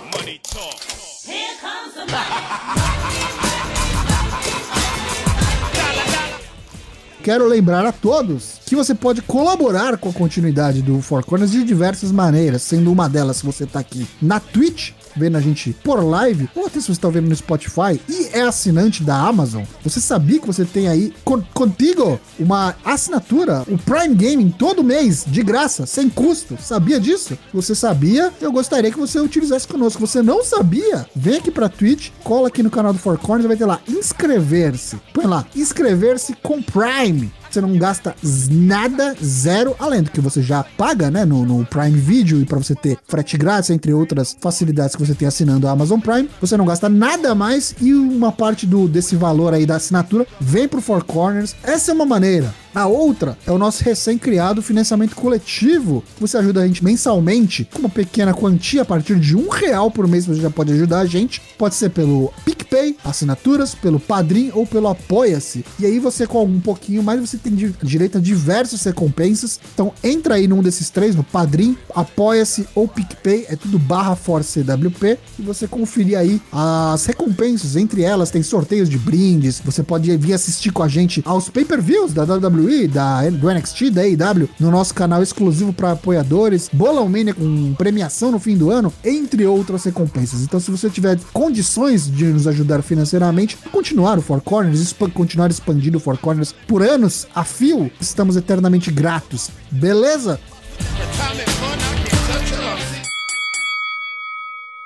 Quero 7.26 7.48
lembrar 7.48 7.84
a 7.84 7.92
todos 7.92 8.60
que 8.68 8.76
você 8.76 8.94
pode 8.94 9.20
colaborar 9.24 9.98
com 9.98 10.10
a 10.10 10.14
continuidade 10.14 10.84
do 10.84 11.02
Four 11.02 11.26
Corners 11.26 11.50
de 11.50 11.64
diversas 11.64 12.12
maneiras, 12.12 12.62
sendo 12.62 12.92
uma 12.92 13.10
delas 13.10 13.38
se 13.38 13.46
você 13.48 13.64
está 13.64 13.80
aqui 13.80 14.08
na 14.22 14.40
Twitch, 14.40 14.92
vendo 15.16 15.38
a 15.38 15.42
gente 15.42 15.76
por 15.84 16.04
live, 16.04 16.50
ou 16.56 16.66
até 16.66 16.80
se 16.80 16.88
você 16.88 16.94
está 16.94 17.10
vendo 17.10 17.30
no 17.30 17.36
Spotify 17.36 18.00
e 18.10 18.30
é 18.34 18.42
assinante 18.42 19.04
da 19.04 19.16
Amazon, 19.16 19.64
você 19.84 20.00
sabia 20.00 20.40
que 20.40 20.48
você 20.48 20.66
tem 20.66 20.88
aí 20.88 21.14
con 21.24 21.42
contigo 21.54 22.20
uma 22.40 22.76
assinatura, 22.84 23.64
o 23.68 23.78
Prime 23.78 24.16
Gaming, 24.16 24.50
todo 24.50 24.84
mês, 24.84 25.24
de 25.28 25.44
graça, 25.44 25.86
sem 25.86 26.10
custo. 26.10 26.58
Sabia 26.62 27.00
disso? 27.00 27.38
Você 27.54 27.76
sabia? 27.76 28.34
Eu 28.42 28.52
gostaria 28.52 28.92
que 28.92 28.98
você 28.98 29.20
utilizasse 29.20 29.68
conosco. 29.68 30.06
Você 30.06 30.22
não 30.22 30.44
sabia? 30.44 31.06
Vem 31.16 31.38
aqui 31.38 31.52
pra 31.52 31.70
Twitch, 31.70 32.10
cola 32.24 32.48
aqui 32.48 32.64
no 32.64 32.70
canal 32.70 32.94
do 32.94 33.00
Four 33.00 33.18
Corners, 33.18 33.48
vai 33.48 33.58
ter 33.58 33.66
lá 33.66 33.80
inscrever-se. 33.88 34.98
Põe 35.14 35.26
lá, 35.26 35.46
inscrever-se 35.56 36.36
com 36.42 36.62
Prime 36.62 37.32
você 37.56 37.62
não 37.62 37.78
gasta 37.78 38.14
nada, 38.52 39.16
zero, 39.24 39.76
além 39.80 40.04
do 40.04 40.12
que 40.12 40.20
você 40.20 40.42
já 40.42 40.64
paga, 40.64 41.10
né, 41.10 41.24
no, 41.24 41.46
no 41.46 41.66
Prime 41.66 41.98
Video 41.98 42.42
e 42.42 42.46
para 42.46 42.58
você 42.58 42.76
ter 42.76 42.98
frete 43.08 43.38
grátis, 43.38 43.70
entre 43.70 43.94
outras 43.94 44.36
facilidades 44.40 44.96
que 44.96 45.06
você 45.06 45.16
tem 45.16 45.28
assinando 45.28 45.68
a 45.68 45.72
Amazon 45.72 46.00
Prime, 46.00 46.30
você 46.42 46.58
não 46.58 46.66
gasta 46.66 46.90
nada 46.90 47.34
mais 47.34 47.74
e 47.80 47.94
uma 47.94 48.32
parte 48.32 48.66
do 48.66 48.88
desse 48.88 49.16
valor 49.16 49.54
aí 49.54 49.66
da 49.66 49.78
assinatura 49.78 50.28
vem 50.40 50.68
pro 50.68 50.82
Four 50.82 51.06
Corners. 51.06 51.56
Essa 51.64 51.92
é 51.92 51.94
uma 51.94 52.06
maneira. 52.06 52.65
A 52.76 52.88
outra 52.88 53.38
é 53.48 53.52
o 53.54 53.58
nosso 53.58 53.82
recém-criado 53.86 54.62
financiamento 54.62 55.16
coletivo. 55.16 56.04
Você 56.20 56.38
ajuda 56.38 56.62
a 56.62 56.68
gente 56.68 56.84
mensalmente 56.84 57.66
com 57.72 57.80
uma 57.80 57.90
pequena 57.90 58.34
quantia 58.34 58.82
a 58.82 58.86
partir 58.86 59.18
de 59.18 59.34
um 59.34 59.48
real 59.48 59.90
por 59.90 60.06
mês. 60.10 60.26
Você 60.26 60.42
já 60.42 60.50
pode 60.50 60.74
ajudar 60.74 61.00
a 61.00 61.06
gente. 61.06 61.42
Pode 61.58 61.74
ser 61.76 61.92
pelo 61.92 62.34
PicPay, 62.44 62.98
assinaturas, 63.02 63.74
pelo 63.74 63.98
Padrim 63.98 64.52
ou 64.54 64.68
pelo 64.68 64.90
Apoia-se. 64.90 65.64
E 65.80 65.86
aí 65.86 66.00
você 66.00 66.28
com 66.28 66.44
um 66.44 66.60
pouquinho 66.60 67.02
mais 67.02 67.22
você 67.22 67.38
tem 67.38 67.56
direito 67.82 68.18
a 68.18 68.22
diversas 68.22 68.84
recompensas. 68.84 69.58
Então 69.74 69.94
entra 70.04 70.36
aí 70.36 70.46
num 70.46 70.62
desses 70.62 70.90
três, 70.90 71.16
no 71.16 71.24
Padrim, 71.24 71.78
Apoia-se 71.96 72.68
ou 72.76 72.90
PicPay. 72.90 73.46
É 73.48 73.56
tudo 73.56 73.80
barra 73.80 74.18
Force 74.18 74.62
CWP. 74.62 75.18
E 75.40 75.42
você 75.44 75.66
conferir 75.66 76.18
aí 76.18 76.42
as 76.52 77.06
recompensas. 77.06 77.78
Entre 77.78 78.02
elas 78.02 78.32
tem 78.32 78.44
sorteios 78.44 78.90
de 78.90 78.98
brindes. 78.98 79.62
Você 79.64 79.82
pode 79.82 80.16
vir 80.18 80.34
assistir 80.34 80.72
com 80.72 80.84
a 80.84 80.90
gente 80.90 81.24
aos 81.26 81.48
pay-per-views 81.48 82.12
da 82.12 82.24
WWE 82.26 82.65
WWE, 82.66 82.88
da, 82.88 83.30
do 83.30 83.52
NXT, 83.52 83.92
da 83.92 84.02
AEW, 84.02 84.50
no 84.60 84.72
nosso 84.72 84.94
canal 84.94 85.22
exclusivo 85.22 85.72
para 85.72 85.92
apoiadores, 85.92 86.70
Bolão 86.74 87.08
Mania 87.08 87.34
com 87.34 87.74
premiação 87.76 88.32
no 88.32 88.40
fim 88.40 88.58
do 88.58 88.72
ano, 88.72 88.92
entre 89.04 89.46
outras 89.46 89.84
recompensas. 89.84 90.42
Então, 90.42 90.60
se 90.60 90.72
você 90.72 90.90
tiver 90.90 91.20
condições 91.32 92.10
de 92.10 92.26
nos 92.26 92.48
ajudar 92.48 92.82
financeiramente, 92.82 93.58
continuar 93.72 94.18
o 94.18 94.22
Four 94.22 94.42
Corners, 94.42 94.82
exp 94.82 95.06
continuar 95.14 95.52
expandindo 95.52 95.98
o 95.98 96.02
Four 96.02 96.18
Corners 96.18 96.54
por 96.68 96.82
anos 96.82 97.28
a 97.36 97.44
fio, 97.44 97.92
estamos 98.02 98.36
eternamente 98.36 98.92
gratos. 98.92 99.50
Beleza? 99.72 100.40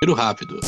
Tiro 0.02 0.14
rápido. 0.14 0.60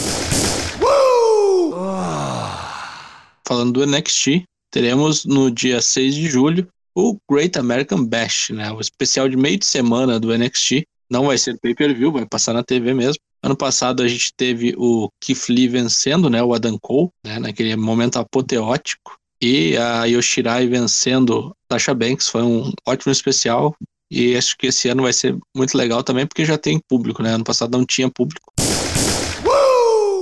Falando 3.45 3.73
do 3.73 3.85
NXT, 3.85 4.43
teremos 4.71 5.25
no 5.25 5.51
dia 5.51 5.81
6 5.81 6.15
de 6.15 6.29
julho 6.29 6.67
o 6.95 7.17
Great 7.29 7.57
American 7.57 8.05
Bash, 8.05 8.49
né? 8.49 8.71
O 8.71 8.79
especial 8.79 9.29
de 9.29 9.37
meio 9.37 9.57
de 9.57 9.65
semana 9.65 10.19
do 10.19 10.35
NXT. 10.35 10.83
Não 11.09 11.27
vai 11.27 11.37
ser 11.37 11.59
pay-per-view, 11.59 12.11
vai 12.11 12.25
passar 12.25 12.53
na 12.53 12.63
TV 12.63 12.93
mesmo. 12.93 13.21
Ano 13.43 13.55
passado 13.55 14.01
a 14.01 14.07
gente 14.07 14.31
teve 14.35 14.73
o 14.77 15.09
Keith 15.19 15.49
Lee 15.49 15.67
vencendo, 15.67 16.29
né? 16.29 16.41
O 16.41 16.53
Adam 16.53 16.77
Cole, 16.79 17.09
né? 17.25 17.39
Naquele 17.39 17.75
momento 17.75 18.17
apoteótico. 18.17 19.17
E 19.41 19.75
a 19.75 20.05
Yoshirai 20.05 20.67
vencendo 20.67 21.55
Tasha 21.67 21.93
Banks. 21.93 22.27
Foi 22.27 22.43
um 22.43 22.71
ótimo 22.87 23.11
especial. 23.11 23.75
E 24.11 24.35
acho 24.35 24.57
que 24.57 24.67
esse 24.67 24.89
ano 24.89 25.03
vai 25.03 25.13
ser 25.13 25.37
muito 25.55 25.77
legal 25.77 26.03
também, 26.03 26.27
porque 26.27 26.43
já 26.43 26.57
tem 26.57 26.79
público, 26.87 27.23
né? 27.23 27.33
Ano 27.33 27.45
passado 27.45 27.77
não 27.77 27.85
tinha 27.85 28.09
público. 28.09 28.50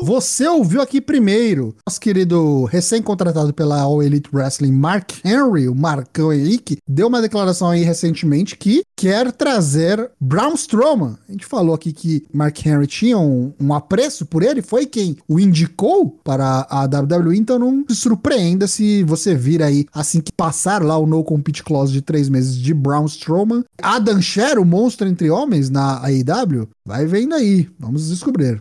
Você 0.02 0.48
ouviu 0.48 0.82
aqui 0.82 1.02
primeiro. 1.02 1.76
Nosso 1.86 2.00
querido 2.00 2.64
recém-contratado 2.66 3.54
pela 3.54 3.82
All 3.82 4.02
Elite 4.02 4.30
Wrestling, 4.34 4.72
Mark 4.72 5.12
Henry, 5.26 5.68
o 5.68 5.76
Marcão 5.76 6.32
Henrique, 6.32 6.78
deu 6.88 7.08
uma 7.08 7.22
declaração 7.22 7.70
aí 7.70 7.84
recentemente 7.84 8.56
que 8.56 8.84
quer 8.96 9.32
trazer 9.32 10.10
Braun 10.20 10.54
Strowman. 10.54 11.18
A 11.28 11.32
gente 11.32 11.46
falou 11.46 11.76
aqui 11.76 11.92
que 11.92 12.26
Mark 12.34 12.66
Henry 12.66 12.88
tinha 12.88 13.18
um, 13.18 13.54
um 13.60 13.74
apreço 13.74 14.26
por 14.26 14.42
ele, 14.42 14.62
foi 14.62 14.86
quem 14.86 15.18
o 15.28 15.40
indicou 15.40 16.20
para 16.24 16.66
a 16.70 16.84
WWE, 16.86 17.38
então 17.38 17.60
não 17.60 17.86
se 17.90 17.96
surpreenda 17.96 18.68
se 18.68 19.04
você 19.04 19.36
vir 19.36 19.62
aí, 19.62 19.86
assim 19.94 20.22
que 20.22 20.32
passar 20.32 20.82
lá 20.82 20.98
o 20.98 21.06
No 21.06 21.24
Compete 21.24 21.64
Clause 21.64 21.92
de 21.92 22.02
três 22.02 22.30
meses 22.30 22.56
de 22.56 22.74
Braun 22.74 23.06
Strowman. 23.06 23.64
Adam 23.82 24.22
Sher, 24.22 24.60
o 24.60 24.66
monstro 24.66 25.08
entre 25.08 25.30
homens 25.30 25.70
na 25.70 26.02
AEW, 26.06 26.70
vai 26.86 27.06
vendo 27.06 27.36
aí, 27.36 27.68
vamos 27.78 28.10
descobrir. 28.10 28.60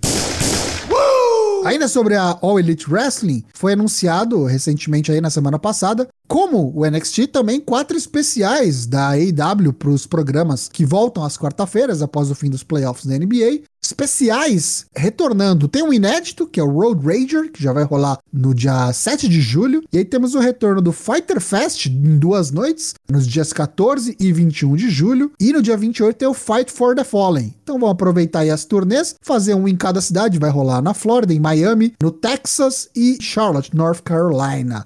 Ainda 1.65 1.89
sobre 1.89 2.15
a 2.15 2.39
All 2.41 2.59
Elite 2.59 2.91
Wrestling, 2.91 3.45
foi 3.53 3.73
anunciado 3.73 4.45
recentemente 4.45 5.11
aí 5.11 5.21
na 5.21 5.31
semana 5.31 5.59
passada, 5.59 6.09
como 6.27 6.73
o 6.75 6.89
NXT 6.89 7.29
também 7.29 7.61
quatro 7.61 7.97
especiais 7.97 8.87
da 8.87 9.11
AEW 9.11 9.73
para 9.73 9.91
os 9.91 10.07
programas 10.07 10.69
que 10.69 10.85
voltam 10.85 11.25
às 11.25 11.37
quarta-feiras 11.37 12.03
após 12.03 12.31
o 12.31 12.35
fim 12.35 12.51
dos 12.51 12.63
playoffs 12.63 13.07
da 13.07 13.17
NBA. 13.19 13.63
Especiais 13.89 14.85
retornando. 14.95 15.67
Tem 15.67 15.83
um 15.83 15.93
inédito, 15.93 16.47
que 16.47 16.61
é 16.61 16.63
o 16.63 16.71
Road 16.71 17.07
Rager, 17.07 17.51
que 17.51 17.63
já 17.63 17.73
vai 17.73 17.85
rolar 17.85 18.19
no 18.31 18.55
dia 18.55 18.93
7 18.93 19.27
de 19.27 19.41
julho. 19.41 19.83
E 19.91 19.97
aí 19.97 20.05
temos 20.05 20.35
o 20.35 20.39
retorno 20.39 20.83
do 20.83 20.93
Fighter 20.93 21.41
Fest 21.41 21.87
em 21.87 22.19
duas 22.19 22.51
noites, 22.51 22.95
nos 23.09 23.27
dias 23.27 23.51
14 23.51 24.15
e 24.21 24.31
21 24.31 24.77
de 24.77 24.91
julho. 24.91 25.33
E 25.41 25.55
no 25.55 25.63
dia 25.63 25.77
28 25.77 26.17
tem 26.17 26.29
o 26.29 26.35
Fight 26.35 26.71
for 26.71 26.95
the 26.95 27.03
Fallen. 27.03 27.55
Então 27.63 27.79
vamos 27.79 27.93
aproveitar 27.93 28.41
aí 28.41 28.51
as 28.51 28.67
turnês, 28.67 29.15
fazer 29.23 29.55
um 29.55 29.67
em 29.67 29.75
cada 29.75 30.03
cidade. 30.03 30.39
Vai 30.39 30.51
rolar 30.51 30.83
na 30.83 30.93
Flórida, 30.93 31.33
em 31.33 31.41
Miami, 31.41 31.95
no 32.03 32.11
Texas 32.11 32.91
e 32.95 33.17
Charlotte, 33.23 33.75
North 33.75 34.03
Carolina 34.03 34.85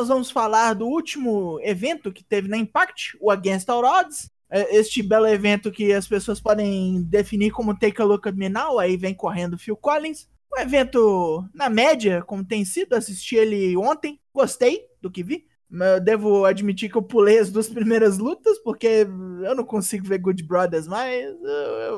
nós 0.00 0.08
vamos 0.08 0.30
falar 0.30 0.72
do 0.72 0.86
último 0.86 1.60
evento 1.62 2.10
que 2.10 2.24
teve 2.24 2.48
na 2.48 2.56
Impact, 2.56 3.18
o 3.20 3.30
Against 3.30 3.68
All 3.68 3.84
Odds. 3.84 4.30
É, 4.50 4.76
este 4.76 5.02
belo 5.02 5.26
evento 5.26 5.70
que 5.70 5.92
as 5.92 6.08
pessoas 6.08 6.40
podem 6.40 7.02
definir 7.04 7.50
como 7.50 7.78
Take 7.78 8.02
a 8.02 8.04
Look 8.04 8.28
at 8.28 8.34
Me 8.34 8.48
Now, 8.48 8.78
aí 8.78 8.96
vem 8.96 9.14
correndo 9.14 9.58
Phil 9.58 9.76
Collins. 9.76 10.28
Um 10.52 10.60
evento 10.60 11.48
na 11.54 11.68
média, 11.68 12.22
como 12.22 12.44
tem 12.44 12.64
sido, 12.64 12.94
assisti 12.94 13.36
ele 13.36 13.76
ontem, 13.76 14.20
gostei 14.34 14.84
do 15.00 15.10
que 15.10 15.22
vi. 15.22 15.46
Eu 15.70 16.00
devo 16.00 16.44
admitir 16.44 16.90
que 16.90 16.96
eu 16.96 17.02
pulei 17.02 17.38
as 17.38 17.52
duas 17.52 17.68
primeiras 17.70 18.18
lutas, 18.18 18.58
porque 18.58 19.06
eu 19.44 19.54
não 19.54 19.64
consigo 19.64 20.04
ver 20.04 20.18
Good 20.18 20.42
Brothers 20.42 20.88
mais, 20.88 21.32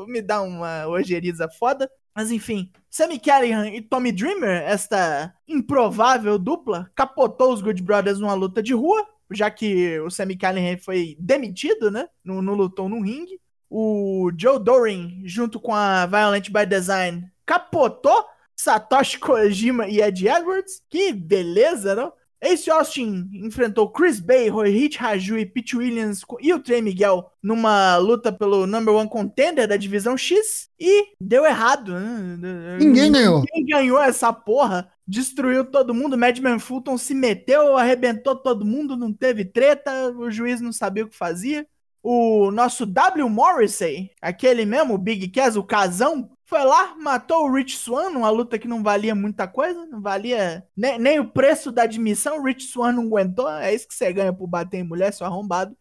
me 0.06 0.20
dá 0.20 0.42
uma 0.42 0.86
ojeriza 0.86 1.48
foda. 1.48 1.90
Mas 2.14 2.30
enfim, 2.30 2.70
Sammy 2.90 3.18
Callahan 3.18 3.70
e 3.70 3.80
Tommy 3.80 4.12
Dreamer, 4.12 4.62
esta 4.64 5.34
improvável 5.48 6.38
dupla, 6.38 6.90
capotou 6.94 7.50
os 7.50 7.62
Good 7.62 7.82
Brothers 7.82 8.18
numa 8.18 8.34
luta 8.34 8.62
de 8.62 8.74
rua, 8.74 9.06
já 9.30 9.50
que 9.50 9.98
o 10.00 10.10
Sammy 10.10 10.36
Callahan 10.36 10.76
foi 10.78 11.16
demitido, 11.18 11.90
né? 11.90 12.08
Não, 12.24 12.42
não 12.42 12.54
lutou 12.54 12.88
no 12.88 13.02
ringue. 13.02 13.40
O 13.70 14.30
Joe 14.36 14.62
Doring, 14.62 15.22
junto 15.24 15.58
com 15.58 15.74
a 15.74 16.04
Violent 16.06 16.50
by 16.50 16.66
Design, 16.66 17.24
capotou 17.46 18.24
Satoshi 18.54 19.18
Kojima 19.18 19.88
e 19.88 20.00
Ed 20.00 20.28
Edwards. 20.28 20.82
Que 20.90 21.12
beleza, 21.12 21.94
não? 21.94 22.12
Ace 22.42 22.68
Austin 22.68 23.30
enfrentou 23.32 23.88
Chris 23.88 24.18
Bay, 24.18 24.48
Rohit 24.48 24.98
Raju 24.98 25.38
e 25.38 25.46
Pete 25.46 25.76
Williams 25.76 26.22
e 26.40 26.52
o 26.52 26.58
Trey 26.58 26.82
Miguel 26.82 27.30
numa 27.40 27.96
luta 27.98 28.32
pelo 28.32 28.66
number 28.66 28.92
one 28.92 29.08
contender 29.08 29.68
da 29.68 29.76
divisão 29.76 30.16
X 30.16 30.68
e 30.78 31.06
deu 31.20 31.46
errado. 31.46 31.92
Né? 31.94 32.78
Ninguém 32.80 33.12
ganhou. 33.12 33.44
Ninguém 33.54 33.66
ganhou 33.66 34.02
essa 34.02 34.32
porra. 34.32 34.91
Destruiu 35.06 35.64
todo 35.64 35.94
mundo. 35.94 36.16
Madman 36.16 36.58
Fulton 36.58 36.96
se 36.96 37.14
meteu, 37.14 37.76
arrebentou 37.76 38.36
todo 38.36 38.64
mundo, 38.64 38.96
não 38.96 39.12
teve 39.12 39.44
treta, 39.44 40.10
o 40.10 40.30
juiz 40.30 40.60
não 40.60 40.72
sabia 40.72 41.04
o 41.04 41.08
que 41.08 41.16
fazia. 41.16 41.66
O 42.02 42.50
nosso 42.50 42.84
W. 42.84 43.28
Morrissey, 43.28 44.10
aquele 44.20 44.64
mesmo, 44.64 44.94
o 44.94 44.98
Big 44.98 45.28
Cass, 45.28 45.54
o 45.54 45.62
casão, 45.62 46.30
foi 46.52 46.64
lá, 46.64 46.94
matou 46.96 47.46
o 47.46 47.54
Rich 47.54 47.78
Swan 47.78 48.10
numa 48.10 48.28
luta 48.28 48.58
que 48.58 48.68
não 48.68 48.82
valia 48.82 49.14
muita 49.14 49.48
coisa, 49.48 49.86
não 49.86 50.02
valia 50.02 50.66
nem, 50.76 50.98
nem 50.98 51.18
o 51.18 51.30
preço 51.30 51.72
da 51.72 51.84
admissão. 51.84 52.38
O 52.38 52.44
Rich 52.44 52.66
Swan 52.66 52.92
não 52.92 53.04
aguentou, 53.04 53.48
é 53.48 53.74
isso 53.74 53.88
que 53.88 53.94
você 53.94 54.12
ganha 54.12 54.34
por 54.34 54.46
bater 54.46 54.78
em 54.78 54.82
mulher, 54.82 55.14
seu 55.14 55.26
arrombado. 55.26 55.74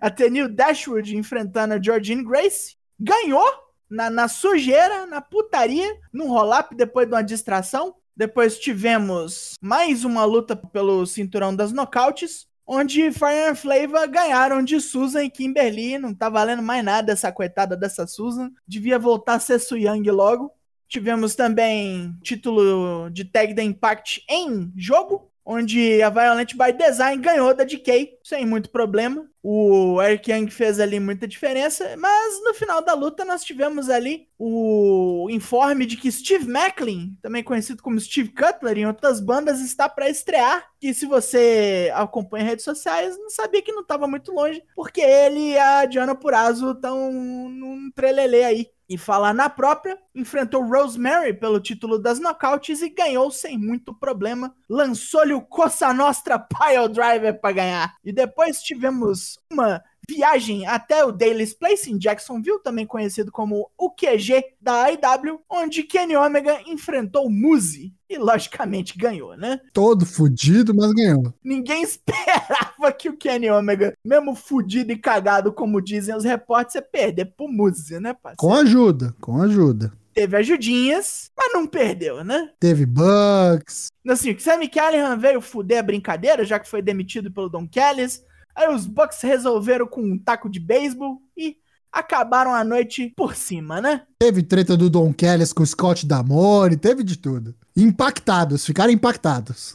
A 0.00 0.10
Tenil 0.10 0.48
Dashwood 0.48 1.14
enfrentando 1.14 1.74
a 1.74 1.82
Georgine 1.82 2.24
Grace, 2.24 2.76
ganhou 2.98 3.46
na, 3.90 4.08
na 4.08 4.26
sujeira, 4.26 5.04
na 5.04 5.20
putaria, 5.20 5.94
num 6.10 6.28
roll-up 6.28 6.74
depois 6.74 7.06
de 7.06 7.14
uma 7.14 7.22
distração. 7.22 7.94
Depois 8.16 8.58
tivemos 8.58 9.54
mais 9.60 10.04
uma 10.04 10.24
luta 10.24 10.54
pelo 10.54 11.04
cinturão 11.06 11.54
das 11.54 11.72
nocautes 11.72 12.46
onde 12.66 13.12
Fire 13.12 13.50
and 13.50 13.54
Flavor 13.54 14.08
ganharam 14.08 14.62
de 14.62 14.80
Susan 14.80 15.24
e 15.24 15.30
Kimberly. 15.30 15.98
Não 15.98 16.14
tá 16.14 16.28
valendo 16.28 16.62
mais 16.62 16.84
nada 16.84 17.12
essa 17.12 17.30
coitada 17.30 17.76
dessa 17.76 18.06
Susan. 18.06 18.50
Devia 18.66 18.98
voltar 18.98 19.34
a 19.34 19.40
ser 19.40 19.58
Suyang 19.58 20.08
logo. 20.10 20.50
Tivemos 20.88 21.34
também 21.34 22.16
título 22.22 23.10
de 23.10 23.24
Tag 23.24 23.54
da 23.54 23.62
Impact 23.62 24.24
em 24.28 24.72
jogo, 24.76 25.30
onde 25.44 26.00
a 26.02 26.10
Violent 26.10 26.52
by 26.52 26.72
Design 26.72 27.20
ganhou 27.20 27.54
da 27.54 27.64
DK, 27.64 28.18
sem 28.22 28.46
muito 28.46 28.70
problema. 28.70 29.26
O 29.46 30.00
Eric 30.00 30.32
Young 30.32 30.48
fez 30.48 30.80
ali 30.80 30.98
muita 30.98 31.28
diferença, 31.28 31.94
mas 31.98 32.42
no 32.42 32.54
final 32.54 32.80
da 32.82 32.94
luta 32.94 33.26
nós 33.26 33.44
tivemos 33.44 33.90
ali 33.90 34.26
o 34.38 35.28
informe 35.30 35.84
de 35.84 35.98
que 35.98 36.10
Steve 36.10 36.48
Macklin, 36.48 37.14
também 37.20 37.44
conhecido 37.44 37.82
como 37.82 38.00
Steve 38.00 38.30
Cutler 38.30 38.78
em 38.78 38.86
outras 38.86 39.20
bandas, 39.20 39.60
está 39.60 39.86
para 39.86 40.08
estrear. 40.08 40.66
Que 40.80 40.94
se 40.94 41.04
você 41.04 41.92
acompanha 41.94 42.46
redes 42.46 42.64
sociais, 42.64 43.18
não 43.18 43.28
sabia 43.28 43.60
que 43.60 43.70
não 43.70 43.82
estava 43.82 44.08
muito 44.08 44.32
longe, 44.32 44.62
porque 44.74 45.02
ele 45.02 45.50
e 45.50 45.58
a 45.58 45.84
Diana 45.84 46.14
Purazo 46.14 46.70
estão 46.70 47.12
num 47.12 47.90
trelelê 47.94 48.44
aí 48.44 48.70
e 48.88 48.98
falar 48.98 49.32
na 49.32 49.48
própria, 49.48 49.98
enfrentou 50.14 50.62
Rosemary 50.62 51.32
pelo 51.32 51.60
título 51.60 51.98
das 51.98 52.20
nocautes 52.20 52.82
e 52.82 52.90
ganhou 52.90 53.30
sem 53.30 53.58
muito 53.58 53.94
problema. 53.94 54.54
Lançou-lhe 54.68 55.32
o 55.32 55.40
Coça 55.40 55.92
Nostra 55.92 56.38
Pile 56.38 56.88
Driver 56.92 57.40
para 57.40 57.54
ganhar. 57.54 57.94
E 58.04 58.12
depois 58.12 58.62
tivemos 58.62 59.33
uma 59.50 59.82
viagem 60.08 60.66
até 60.66 61.04
o 61.04 61.12
Daily's 61.12 61.54
Place 61.54 61.90
em 61.90 61.98
Jacksonville, 61.98 62.62
também 62.62 62.86
conhecido 62.86 63.32
como 63.32 63.70
o 63.76 63.90
QG 63.90 64.44
da 64.60 64.90
IW, 64.90 65.40
onde 65.48 65.82
Kenny 65.82 66.16
Omega 66.16 66.60
enfrentou 66.66 67.30
Muzi 67.30 67.94
e 68.08 68.18
logicamente 68.18 68.96
ganhou, 68.96 69.36
né? 69.36 69.60
Todo 69.72 70.04
fudido, 70.04 70.74
mas 70.74 70.92
ganhou. 70.92 71.32
Ninguém 71.42 71.82
esperava 71.84 72.92
que 72.92 73.08
o 73.08 73.16
Kenny 73.16 73.50
Omega, 73.50 73.94
mesmo 74.04 74.34
fudido 74.34 74.92
e 74.92 74.98
cagado 74.98 75.52
como 75.52 75.80
dizem 75.80 76.14
os 76.14 76.24
repórteres, 76.24 76.74
ia 76.74 76.82
perder 76.82 77.26
pro 77.36 77.48
Muzi, 77.48 77.98
né, 77.98 78.12
parceiro? 78.14 78.36
Com 78.38 78.54
ajuda, 78.54 79.14
com 79.20 79.40
ajuda. 79.40 79.92
Teve 80.12 80.36
ajudinhas, 80.36 81.32
mas 81.36 81.52
não 81.52 81.66
perdeu, 81.66 82.22
né? 82.22 82.50
Teve 82.60 82.86
bugs. 82.86 83.88
Assim, 84.08 84.30
o 84.30 84.38
Sammy 84.38 84.68
Callahan 84.68 85.16
veio 85.16 85.40
fuder 85.40 85.80
a 85.80 85.82
brincadeira, 85.82 86.44
já 86.44 86.60
que 86.60 86.68
foi 86.68 86.80
demitido 86.80 87.32
pelo 87.32 87.48
Don 87.48 87.66
Callis. 87.66 88.22
Aí 88.54 88.72
os 88.72 88.86
Bucks 88.86 89.20
resolveram 89.22 89.86
com 89.86 90.00
um 90.00 90.18
taco 90.18 90.48
de 90.48 90.60
beisebol 90.60 91.20
e 91.36 91.56
acabaram 91.92 92.54
a 92.54 92.64
noite 92.64 93.12
por 93.16 93.34
cima, 93.34 93.80
né? 93.80 94.02
Teve 94.18 94.42
treta 94.42 94.76
do 94.76 94.90
Don 94.90 95.12
Kelly 95.12 95.44
com 95.54 95.62
o 95.62 95.66
Scott 95.66 96.06
Damore, 96.06 96.76
teve 96.76 97.02
de 97.02 97.16
tudo. 97.16 97.54
Impactados, 97.76 98.64
ficaram 98.64 98.92
impactados. 98.92 99.72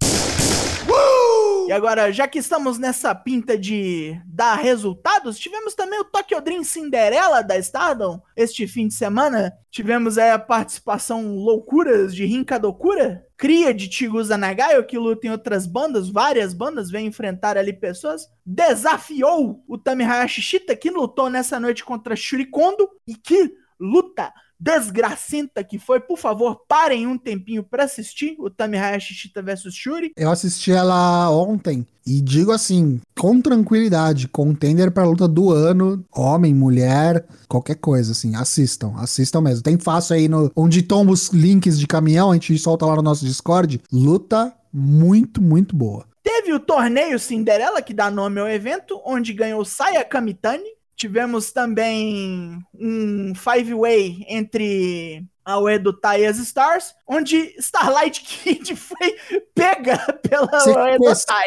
E 1.70 1.72
agora, 1.72 2.12
já 2.12 2.28
que 2.28 2.40
estamos 2.40 2.80
nessa 2.80 3.14
pinta 3.14 3.56
de 3.56 4.20
dar 4.26 4.56
resultados, 4.56 5.38
tivemos 5.38 5.76
também 5.76 6.00
o 6.00 6.04
Tokyo 6.04 6.42
Dream 6.42 6.64
Cinderela 6.64 7.44
da 7.44 7.60
Stardom 7.60 8.20
este 8.36 8.66
fim 8.66 8.88
de 8.88 8.96
semana. 8.96 9.54
Tivemos 9.70 10.18
aí 10.18 10.32
a 10.32 10.40
participação 10.40 11.36
loucuras 11.36 12.16
de 12.16 12.26
Hinkadokura, 12.26 13.24
cria 13.38 13.72
de 13.72 13.88
Chigusa 13.88 14.36
Nagayo, 14.36 14.84
que 14.84 14.98
luta 14.98 15.28
em 15.28 15.30
outras 15.30 15.68
bandas, 15.68 16.10
várias 16.10 16.56
bandas, 16.56 16.90
vem 16.90 17.06
enfrentar 17.06 17.56
ali 17.56 17.72
pessoas. 17.72 18.24
Desafiou 18.44 19.64
o 19.68 19.78
Tami 19.78 20.04
Hayashi 20.04 20.42
Shita, 20.42 20.76
que 20.76 20.90
lutou 20.90 21.30
nessa 21.30 21.60
noite 21.60 21.86
contra 21.86 22.16
Shurikondo, 22.16 22.90
e 23.08 23.14
que 23.14 23.54
luta 23.80 24.34
desgracenta 24.60 25.64
que 25.64 25.80
foi. 25.80 26.00
Por 26.00 26.18
favor, 26.18 26.64
parem 26.68 27.08
um 27.08 27.18
tempinho 27.18 27.64
para 27.64 27.86
assistir 27.86 28.36
o 28.40 28.50
Tami 28.50 28.78
Hayashi 28.78 29.14
Shita 29.14 29.42
vs 29.42 29.74
Shuri. 29.74 30.12
Eu 30.18 30.30
assisti 30.30 30.72
ela 30.72 31.30
ontem 31.32 31.88
e 32.06 32.22
digo 32.22 32.52
assim, 32.52 33.00
com 33.18 33.40
tranquilidade, 33.40 34.28
contender 34.28 34.92
pra 34.92 35.06
luta 35.06 35.28
do 35.28 35.52
ano, 35.52 36.04
homem, 36.12 36.54
mulher, 36.54 37.26
qualquer 37.48 37.76
coisa, 37.76 38.12
assim, 38.12 38.36
assistam, 38.36 38.94
assistam 38.98 39.42
mesmo. 39.42 39.64
Tem 39.64 39.78
fácil 39.78 40.16
aí 40.16 40.28
no 40.28 40.52
onde 40.56 40.82
tomam 40.82 41.14
os 41.14 41.30
links 41.30 41.80
de 41.80 41.88
caminhão, 41.88 42.32
a 42.32 42.34
gente 42.34 42.58
solta 42.58 42.86
lá 42.86 42.96
no 42.96 43.02
nosso 43.02 43.26
Discord. 43.26 43.82
Luta 43.92 44.54
muito, 44.74 45.42
muito 45.42 45.76
boa. 45.76 46.06
Teve 46.24 46.54
o 46.54 46.60
torneio 46.60 47.18
Cinderela, 47.18 47.82
que 47.82 47.94
dá 47.94 48.12
nome 48.12 48.40
ao 48.40 48.50
evento, 48.50 49.02
onde 49.06 49.34
ganhou 49.34 49.64
Saya 49.64 50.04
Kamitani, 50.04 50.70
Tivemos 51.00 51.54
também 51.54 52.60
um 52.78 53.34
five-way 53.34 54.26
entre 54.28 55.26
a 55.46 55.58
Uedo 55.58 55.94
Tai 55.94 56.22
e 56.22 56.26
as 56.26 56.38
Stars, 56.40 56.94
onde 57.08 57.56
Starlight 57.58 58.20
Kid 58.22 58.76
foi 58.76 59.16
pega 59.56 59.98
pela 60.22 60.52
Uedo 60.68 61.06
Tai. 61.26 61.46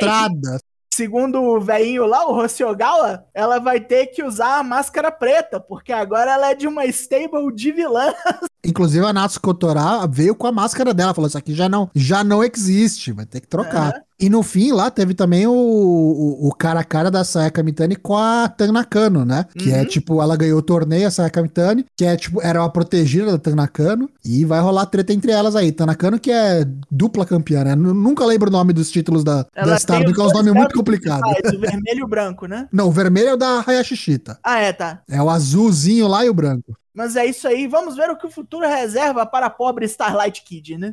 Segundo 0.95 1.43
o 1.43 1.61
velhinho 1.61 2.07
lá, 2.07 2.27
o 2.27 2.35
Rossiogawa, 2.35 3.27
ela 3.35 3.59
vai 3.59 3.79
ter 3.79 4.07
que 4.07 4.23
usar 4.23 4.59
a 4.59 4.63
máscara 4.63 5.13
preta, 5.13 5.61
porque 5.61 5.93
agora 5.93 6.33
ela 6.33 6.51
é 6.51 6.55
de 6.55 6.67
uma 6.67 6.87
stable 6.87 7.55
de 7.55 7.73
vilãs. 7.73 8.15
Inclusive 8.65 9.05
a 9.05 9.13
Natsuko 9.13 9.53
Tora 9.53 10.07
veio 10.07 10.35
com 10.35 10.47
a 10.47 10.53
máscara 10.53 10.95
dela, 10.95 11.13
falou: 11.13 11.29
Isso 11.29 11.39
aqui 11.39 11.55
já 11.55 11.69
não, 11.69 11.91
já 11.95 12.23
não 12.25 12.43
existe, 12.43 13.13
vai 13.13 13.27
ter 13.27 13.41
que 13.41 13.49
trocar. 13.49 13.95
Uhum. 13.95 14.01
E 14.23 14.31
no 14.31 14.41
fim 14.45 14.71
lá 14.71 14.89
teve 14.89 15.15
também 15.15 15.49
o, 15.49 15.53
o, 15.53 16.47
o, 16.47 16.55
cara 16.55 16.79
a 16.79 16.85
cara 16.85 17.11
da 17.11 17.25
Sayaka 17.25 17.61
Mitani 17.61 17.97
com 17.97 18.17
a 18.17 18.49
Tanakano, 18.49 19.25
né? 19.25 19.47
Que 19.59 19.73
é, 19.73 19.75
uhum. 19.75 19.81
é 19.81 19.85
tipo, 19.85 20.23
ela 20.23 20.37
ganhou 20.37 20.61
o 20.61 20.63
torneio, 20.63 21.09
a 21.09 21.11
Sayaka 21.11 21.43
Mitani, 21.43 21.85
que 21.97 22.05
é 22.05 22.17
tipo, 22.17 22.41
era 22.41 22.61
uma 22.61 22.71
protegida 22.71 23.33
da 23.33 23.39
Tanakano, 23.39 24.09
e 24.25 24.45
vai 24.45 24.61
rolar 24.61 24.87
treta 24.87 25.13
entre 25.13 25.33
elas 25.33 25.57
aí. 25.57 25.73
Tanakano 25.73 26.21
que 26.21 26.31
é 26.31 26.65
dupla 26.89 27.27
campeã, 27.27 27.65
né? 27.65 27.75
Nunca 27.75 28.25
lembro 28.25 28.49
o 28.49 28.53
nome 28.53 28.73
dos 28.73 28.93
títulos 28.93 29.25
da, 29.25 29.45
da 29.53 29.77
Star, 29.77 30.05
porque 30.05 30.21
é 30.21 30.25
um 30.25 30.33
nome 30.33 30.53
muito 30.53 30.77
complicado. 30.77 31.23
o 31.27 31.59
vermelho 31.59 31.99
e 31.99 32.05
o 32.05 32.09
branco, 32.09 32.47
né? 32.47 32.69
Não, 32.73 32.87
o 32.87 32.93
vermelho 32.93 33.31
é 33.31 33.35
o 33.35 33.37
da 33.37 33.65
Hayashishita. 33.67 34.39
Ah, 34.45 34.61
é, 34.61 34.73
tá. 34.73 35.03
É 35.11 35.21
o 35.21 35.29
azulzinho 35.29 36.07
lá 36.07 36.25
e 36.25 36.31
o 36.31 36.35
branco. 36.35 36.77
Mas 36.95 37.17
é 37.17 37.27
isso 37.27 37.49
aí, 37.49 37.67
vamos 37.67 37.97
ver 37.97 38.09
o 38.09 38.17
que 38.17 38.27
o 38.27 38.31
futuro 38.31 38.69
reserva 38.69 39.27
para 39.27 39.47
a 39.47 39.51
pobre 39.51 39.85
Starlight 39.87 40.45
Kid, 40.45 40.79
né? 40.79 40.93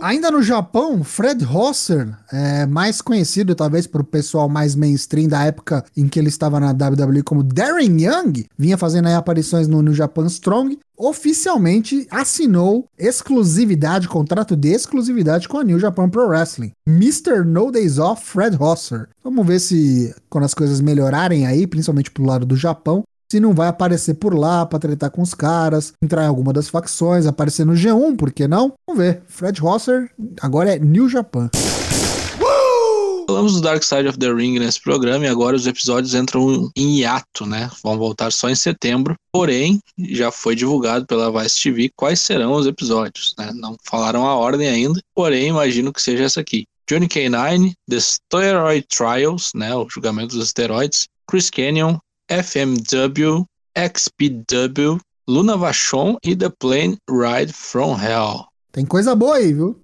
Ainda 0.00 0.30
no 0.30 0.42
Japão, 0.42 1.02
Fred 1.02 1.44
Rosser, 1.44 2.16
é, 2.32 2.66
mais 2.66 3.00
conhecido 3.00 3.54
talvez 3.54 3.86
para 3.86 4.00
o 4.00 4.04
pessoal 4.04 4.48
mais 4.48 4.74
mainstream 4.74 5.28
da 5.28 5.44
época 5.44 5.84
em 5.96 6.06
que 6.06 6.18
ele 6.18 6.28
estava 6.28 6.60
na 6.60 6.70
WWE 6.70 7.22
como 7.22 7.42
Darren 7.42 8.00
Young, 8.00 8.46
vinha 8.56 8.78
fazendo 8.78 9.08
aparições 9.08 9.66
no, 9.66 9.82
no 9.82 9.92
Japan 9.92 10.26
Strong, 10.26 10.78
oficialmente 10.96 12.06
assinou 12.10 12.86
exclusividade, 12.98 14.08
contrato 14.08 14.56
de 14.56 14.68
exclusividade 14.68 15.48
com 15.48 15.58
a 15.58 15.64
New 15.64 15.78
Japan 15.78 16.08
Pro 16.08 16.28
Wrestling. 16.28 16.72
Mr. 16.86 17.44
No 17.44 17.70
Days 17.70 17.98
Off, 17.98 18.24
Fred 18.24 18.56
Rosser. 18.56 19.08
Vamos 19.22 19.46
ver 19.46 19.60
se 19.60 20.14
quando 20.28 20.44
as 20.44 20.54
coisas 20.54 20.80
melhorarem 20.80 21.46
aí, 21.46 21.66
principalmente 21.66 22.10
pro 22.10 22.24
lado 22.24 22.46
do 22.46 22.56
Japão, 22.56 23.02
se 23.30 23.38
não 23.40 23.52
vai 23.52 23.68
aparecer 23.68 24.14
por 24.14 24.34
lá 24.34 24.64
pra 24.64 24.78
tretar 24.78 25.10
com 25.10 25.20
os 25.20 25.34
caras, 25.34 25.92
entrar 26.02 26.24
em 26.24 26.28
alguma 26.28 26.52
das 26.52 26.68
facções, 26.68 27.26
aparecer 27.26 27.66
no 27.66 27.74
G1, 27.74 28.16
por 28.16 28.32
que 28.32 28.48
não? 28.48 28.72
Vamos 28.86 29.02
ver. 29.02 29.22
Fred 29.28 29.60
Rosser 29.60 30.10
agora 30.40 30.74
é 30.74 30.78
New 30.78 31.08
Japan. 31.08 31.50
Falamos 33.28 33.52
do 33.52 33.60
Dark 33.60 33.82
Side 33.82 34.08
of 34.08 34.18
the 34.18 34.32
Ring 34.32 34.58
nesse 34.58 34.80
programa 34.80 35.26
e 35.26 35.28
agora 35.28 35.54
os 35.54 35.66
episódios 35.66 36.14
entram 36.14 36.70
em 36.74 37.00
hiato, 37.00 37.44
né? 37.44 37.70
Vão 37.84 37.98
voltar 37.98 38.32
só 38.32 38.48
em 38.48 38.54
setembro. 38.54 39.14
Porém, 39.30 39.78
já 39.98 40.30
foi 40.30 40.56
divulgado 40.56 41.06
pela 41.06 41.30
Vice 41.30 41.62
TV 41.62 41.90
quais 41.94 42.22
serão 42.22 42.54
os 42.54 42.66
episódios, 42.66 43.34
né? 43.38 43.52
Não 43.54 43.76
falaram 43.84 44.26
a 44.26 44.34
ordem 44.34 44.66
ainda, 44.66 44.98
porém 45.14 45.48
imagino 45.48 45.92
que 45.92 46.00
seja 46.00 46.24
essa 46.24 46.40
aqui. 46.40 46.64
Johnny 46.88 47.06
K9, 47.06 47.74
The 47.86 48.00
Steroid 48.00 48.86
Trials, 48.88 49.50
né? 49.54 49.74
O 49.74 49.86
julgamento 49.90 50.34
dos 50.34 50.46
esteroides. 50.46 51.06
Chris 51.30 51.50
Canyon, 51.50 51.98
FMW, 52.28 53.44
XPW, 53.74 55.00
Luna 55.26 55.56
Vachon 55.56 56.16
e 56.22 56.36
The 56.36 56.50
Plane 56.50 56.98
Ride 57.08 57.52
from 57.52 57.94
Hell. 57.94 58.46
Tem 58.70 58.84
coisa 58.84 59.14
boa 59.14 59.36
aí, 59.36 59.52
viu? 59.52 59.78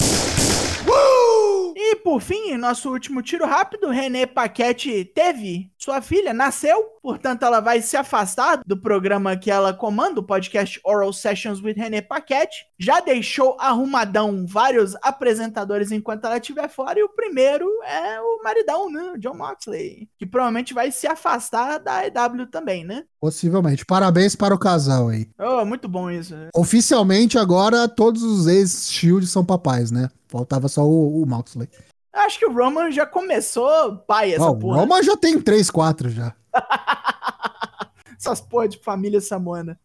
E 1.94 1.96
por 1.96 2.20
fim, 2.20 2.56
nosso 2.56 2.90
último 2.90 3.22
tiro 3.22 3.46
rápido, 3.46 3.88
René 3.88 4.26
Paquete 4.26 5.04
teve 5.04 5.70
sua 5.78 6.02
filha, 6.02 6.34
nasceu, 6.34 6.82
portanto 7.00 7.44
ela 7.44 7.60
vai 7.60 7.80
se 7.80 7.96
afastar 7.96 8.60
do 8.66 8.76
programa 8.76 9.36
que 9.36 9.48
ela 9.48 9.72
comanda, 9.72 10.18
o 10.18 10.26
podcast 10.26 10.80
Oral 10.82 11.12
Sessions 11.12 11.62
with 11.62 11.74
René 11.74 12.02
Paquete. 12.02 12.66
Já 12.76 12.98
deixou 12.98 13.56
arrumadão 13.60 14.44
vários 14.44 14.96
apresentadores 15.02 15.92
enquanto 15.92 16.24
ela 16.24 16.38
estiver 16.38 16.68
fora, 16.68 16.98
e 16.98 17.04
o 17.04 17.08
primeiro 17.10 17.70
é 17.84 18.20
o 18.20 18.42
maridão, 18.42 18.90
né? 18.90 19.14
John 19.18 19.36
Moxley, 19.36 20.08
que 20.18 20.26
provavelmente 20.26 20.74
vai 20.74 20.90
se 20.90 21.06
afastar 21.06 21.78
da 21.78 22.04
EW 22.04 22.48
também, 22.50 22.82
né? 22.84 23.04
Possivelmente. 23.24 23.86
Parabéns 23.86 24.36
para 24.36 24.54
o 24.54 24.58
casal 24.58 25.08
aí. 25.08 25.26
Oh, 25.38 25.64
muito 25.64 25.88
bom 25.88 26.10
isso. 26.10 26.36
Né? 26.36 26.50
Oficialmente 26.54 27.38
agora 27.38 27.88
todos 27.88 28.22
os 28.22 28.46
ex-Shield 28.46 29.26
são 29.26 29.42
papais, 29.42 29.90
né? 29.90 30.10
Faltava 30.28 30.68
só 30.68 30.84
o, 30.84 31.22
o 31.22 31.26
Moxley. 31.26 31.66
Acho 32.12 32.38
que 32.38 32.44
o 32.44 32.52
Roman 32.52 32.90
já 32.90 33.06
começou 33.06 33.96
pai 34.06 34.34
essa 34.34 34.44
oh, 34.44 34.54
porra. 34.54 34.76
O 34.76 34.80
Roman 34.80 35.02
já 35.02 35.16
tem 35.16 35.40
3, 35.40 35.70
4 35.70 36.10
já. 36.10 36.34
Essas 38.20 38.42
porra 38.42 38.68
de 38.68 38.76
família 38.76 39.22
samoana. 39.22 39.80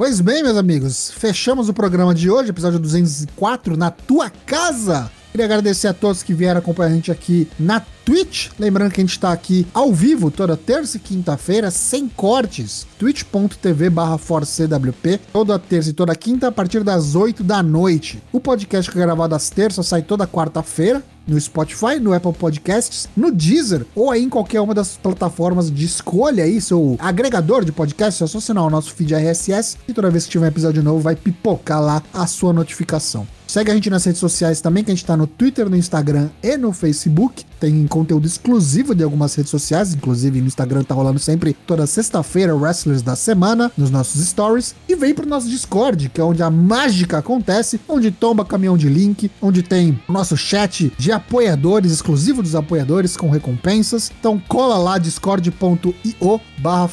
Pois 0.00 0.18
bem, 0.18 0.42
meus 0.42 0.56
amigos, 0.56 1.10
fechamos 1.10 1.68
o 1.68 1.74
programa 1.74 2.14
de 2.14 2.30
hoje, 2.30 2.48
episódio 2.48 2.78
204, 2.78 3.76
na 3.76 3.90
tua 3.90 4.30
casa. 4.30 5.12
Queria 5.30 5.46
agradecer 5.46 5.86
a 5.86 5.94
todos 5.94 6.24
que 6.24 6.34
vieram 6.34 6.58
acompanhar 6.58 6.90
a 6.90 6.94
gente 6.94 7.12
aqui 7.12 7.48
na 7.58 7.80
Twitch. 8.04 8.48
Lembrando 8.58 8.90
que 8.90 9.00
a 9.00 9.04
gente 9.04 9.12
está 9.12 9.32
aqui 9.32 9.64
ao 9.72 9.92
vivo 9.92 10.28
toda 10.28 10.56
terça 10.56 10.96
e 10.96 11.00
quinta-feira, 11.00 11.70
sem 11.70 12.08
cortes. 12.08 12.84
twitch.tv 12.98 13.90
barra 13.90 14.18
ForceCWP. 14.18 15.20
Toda 15.32 15.58
terça 15.58 15.90
e 15.90 15.92
toda 15.92 16.16
quinta, 16.16 16.48
a 16.48 16.52
partir 16.52 16.82
das 16.82 17.14
8 17.14 17.44
da 17.44 17.62
noite. 17.62 18.20
O 18.32 18.40
podcast 18.40 18.90
que 18.90 18.98
é 18.98 19.02
gravado 19.02 19.34
às 19.34 19.48
terças 19.50 19.86
sai 19.86 20.02
toda 20.02 20.26
quarta-feira 20.26 21.00
no 21.28 21.40
Spotify, 21.40 22.00
no 22.00 22.12
Apple 22.12 22.32
Podcasts, 22.32 23.08
no 23.16 23.30
Deezer 23.30 23.86
ou 23.94 24.10
aí 24.10 24.24
em 24.24 24.28
qualquer 24.28 24.60
uma 24.60 24.74
das 24.74 24.96
plataformas 24.96 25.70
de 25.70 25.84
escolha 25.84 26.42
aí, 26.42 26.60
seu 26.60 26.96
agregador 26.98 27.64
de 27.64 27.70
podcast, 27.70 28.24
é 28.24 28.26
só 28.26 28.38
assinar 28.38 28.64
o 28.64 28.70
nosso 28.70 28.92
feed 28.92 29.14
RSS 29.14 29.76
e 29.86 29.92
toda 29.92 30.10
vez 30.10 30.24
que 30.24 30.32
tiver 30.32 30.46
um 30.46 30.48
episódio 30.48 30.82
novo 30.82 30.98
vai 30.98 31.14
pipocar 31.14 31.80
lá 31.80 32.02
a 32.12 32.26
sua 32.26 32.52
notificação. 32.52 33.28
Segue 33.50 33.68
a 33.72 33.74
gente 33.74 33.90
nas 33.90 34.04
redes 34.04 34.20
sociais 34.20 34.60
também, 34.60 34.84
que 34.84 34.92
a 34.92 34.94
gente 34.94 35.04
tá 35.04 35.16
no 35.16 35.26
Twitter, 35.26 35.68
no 35.68 35.74
Instagram 35.74 36.28
e 36.40 36.56
no 36.56 36.72
Facebook. 36.72 37.44
Tem 37.58 37.84
conteúdo 37.88 38.24
exclusivo 38.24 38.94
de 38.94 39.02
algumas 39.02 39.34
redes 39.34 39.50
sociais, 39.50 39.92
inclusive 39.92 40.40
no 40.40 40.46
Instagram 40.46 40.84
tá 40.84 40.94
rolando 40.94 41.18
sempre 41.18 41.56
toda 41.66 41.84
sexta-feira 41.84 42.54
Wrestlers 42.54 43.02
da 43.02 43.16
semana 43.16 43.72
nos 43.76 43.90
nossos 43.90 44.24
stories. 44.24 44.76
E 44.88 44.94
vem 44.94 45.12
pro 45.12 45.26
nosso 45.26 45.48
Discord, 45.48 46.10
que 46.10 46.20
é 46.20 46.24
onde 46.24 46.44
a 46.44 46.48
mágica 46.48 47.18
acontece, 47.18 47.80
onde 47.88 48.12
tomba 48.12 48.44
caminhão 48.44 48.78
de 48.78 48.88
link, 48.88 49.28
onde 49.42 49.64
tem 49.64 50.00
o 50.08 50.12
nosso 50.12 50.36
chat 50.36 50.92
de 50.96 51.10
apoiadores, 51.10 51.90
exclusivo 51.90 52.44
dos 52.44 52.54
apoiadores, 52.54 53.16
com 53.16 53.28
recompensas. 53.30 54.12
Então 54.20 54.40
cola 54.46 54.78
lá 54.78 54.96
discord.io 54.96 56.40
barra. 56.56 56.88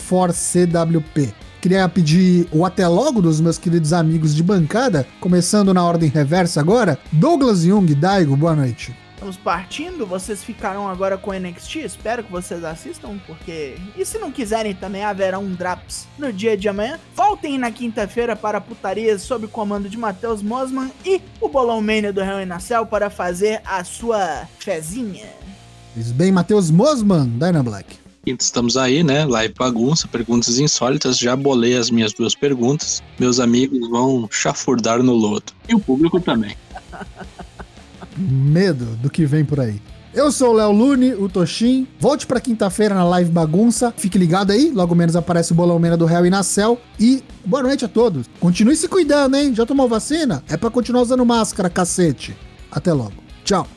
Queria 1.68 1.90
pedir 1.90 2.48
o 2.50 2.64
até 2.66 2.88
logo 2.88 3.22
dos 3.22 3.42
meus 3.42 3.58
queridos 3.58 3.92
amigos 3.92 4.34
de 4.34 4.42
bancada, 4.42 5.06
começando 5.20 5.74
na 5.74 5.84
ordem 5.84 6.10
reversa 6.10 6.62
agora. 6.62 6.98
Douglas 7.12 7.64
Jung, 7.64 7.94
Daigo, 7.94 8.38
boa 8.38 8.56
noite. 8.56 8.96
Estamos 9.14 9.36
partindo, 9.36 10.06
vocês 10.06 10.42
ficarão 10.42 10.88
agora 10.88 11.18
com 11.18 11.34
NXT, 11.34 11.80
espero 11.80 12.24
que 12.24 12.32
vocês 12.32 12.64
assistam, 12.64 13.20
porque... 13.28 13.76
E 13.98 14.06
se 14.06 14.18
não 14.18 14.32
quiserem 14.32 14.74
também, 14.74 15.04
haverá 15.04 15.40
um 15.40 15.54
Draps 15.54 16.08
no 16.18 16.32
dia 16.32 16.56
de 16.56 16.70
amanhã. 16.70 16.98
Voltem 17.14 17.58
na 17.58 17.70
quinta-feira 17.70 18.34
para 18.34 18.62
putarias 18.62 19.22
sob 19.24 19.48
o 19.48 19.50
comando 19.50 19.90
de 19.90 19.98
Matheus 19.98 20.42
Mosman 20.42 20.90
e 21.06 21.22
o 21.42 21.50
Bolão 21.50 21.82
Mania 21.82 22.14
do 22.14 22.22
Real 22.22 22.46
Nacel 22.46 22.86
para 22.86 23.10
fazer 23.10 23.62
a 23.66 23.84
sua 23.84 24.48
fezinha. 24.58 25.28
Pois 25.94 26.14
bem, 26.14 26.32
Matheus 26.32 26.72
Mosman, 26.72 27.28
Dyna 27.28 27.62
Black. 27.62 28.07
Estamos 28.32 28.76
aí, 28.78 29.04
né? 29.04 29.26
Live 29.26 29.54
bagunça, 29.58 30.08
perguntas 30.08 30.60
insólitas. 30.60 31.18
Já 31.18 31.36
bolei 31.36 31.78
as 31.78 31.90
minhas 31.90 32.14
duas 32.14 32.36
perguntas. 32.36 33.02
Meus 33.20 33.40
amigos 33.40 33.88
vão 33.90 34.28
chafurdar 34.32 35.02
no 35.02 35.14
lodo. 35.14 35.54
E 35.68 35.76
o 35.76 35.80
público 35.80 36.20
também. 36.20 36.56
Medo 38.18 38.86
do 38.98 39.10
que 39.10 39.26
vem 39.26 39.46
por 39.46 39.60
aí. 39.60 39.80
Eu 40.14 40.32
sou 40.32 40.50
o 40.50 40.54
Léo 40.54 40.72
Lune, 40.72 41.14
o 41.14 41.30
Toshin. 41.30 41.88
Volte 42.00 42.26
para 42.26 42.42
quinta-feira 42.42 42.96
na 42.96 43.04
live 43.04 43.30
bagunça. 43.30 43.94
Fique 43.96 44.18
ligado 44.18 44.52
aí, 44.52 44.72
logo 44.72 44.96
menos 44.96 45.16
aparece 45.16 45.52
o 45.52 45.56
bolão 45.56 45.78
mena 45.78 45.96
do 45.96 46.06
Réu 46.06 46.26
e 46.26 46.30
na 46.30 46.42
Cell. 46.42 46.80
E 47.00 47.24
boa 47.46 47.62
noite 47.62 47.86
a 47.86 47.88
todos. 47.88 48.26
Continue 48.40 48.76
se 48.76 48.88
cuidando, 48.88 49.36
hein? 49.38 49.54
Já 49.54 49.66
tomou 49.66 49.88
vacina? 49.88 50.44
É 50.50 50.58
para 50.58 50.72
continuar 50.72 51.04
usando 51.04 51.26
máscara, 51.26 51.70
cacete. 51.70 52.36
Até 52.72 52.92
logo. 52.94 53.14
Tchau. 53.44 53.68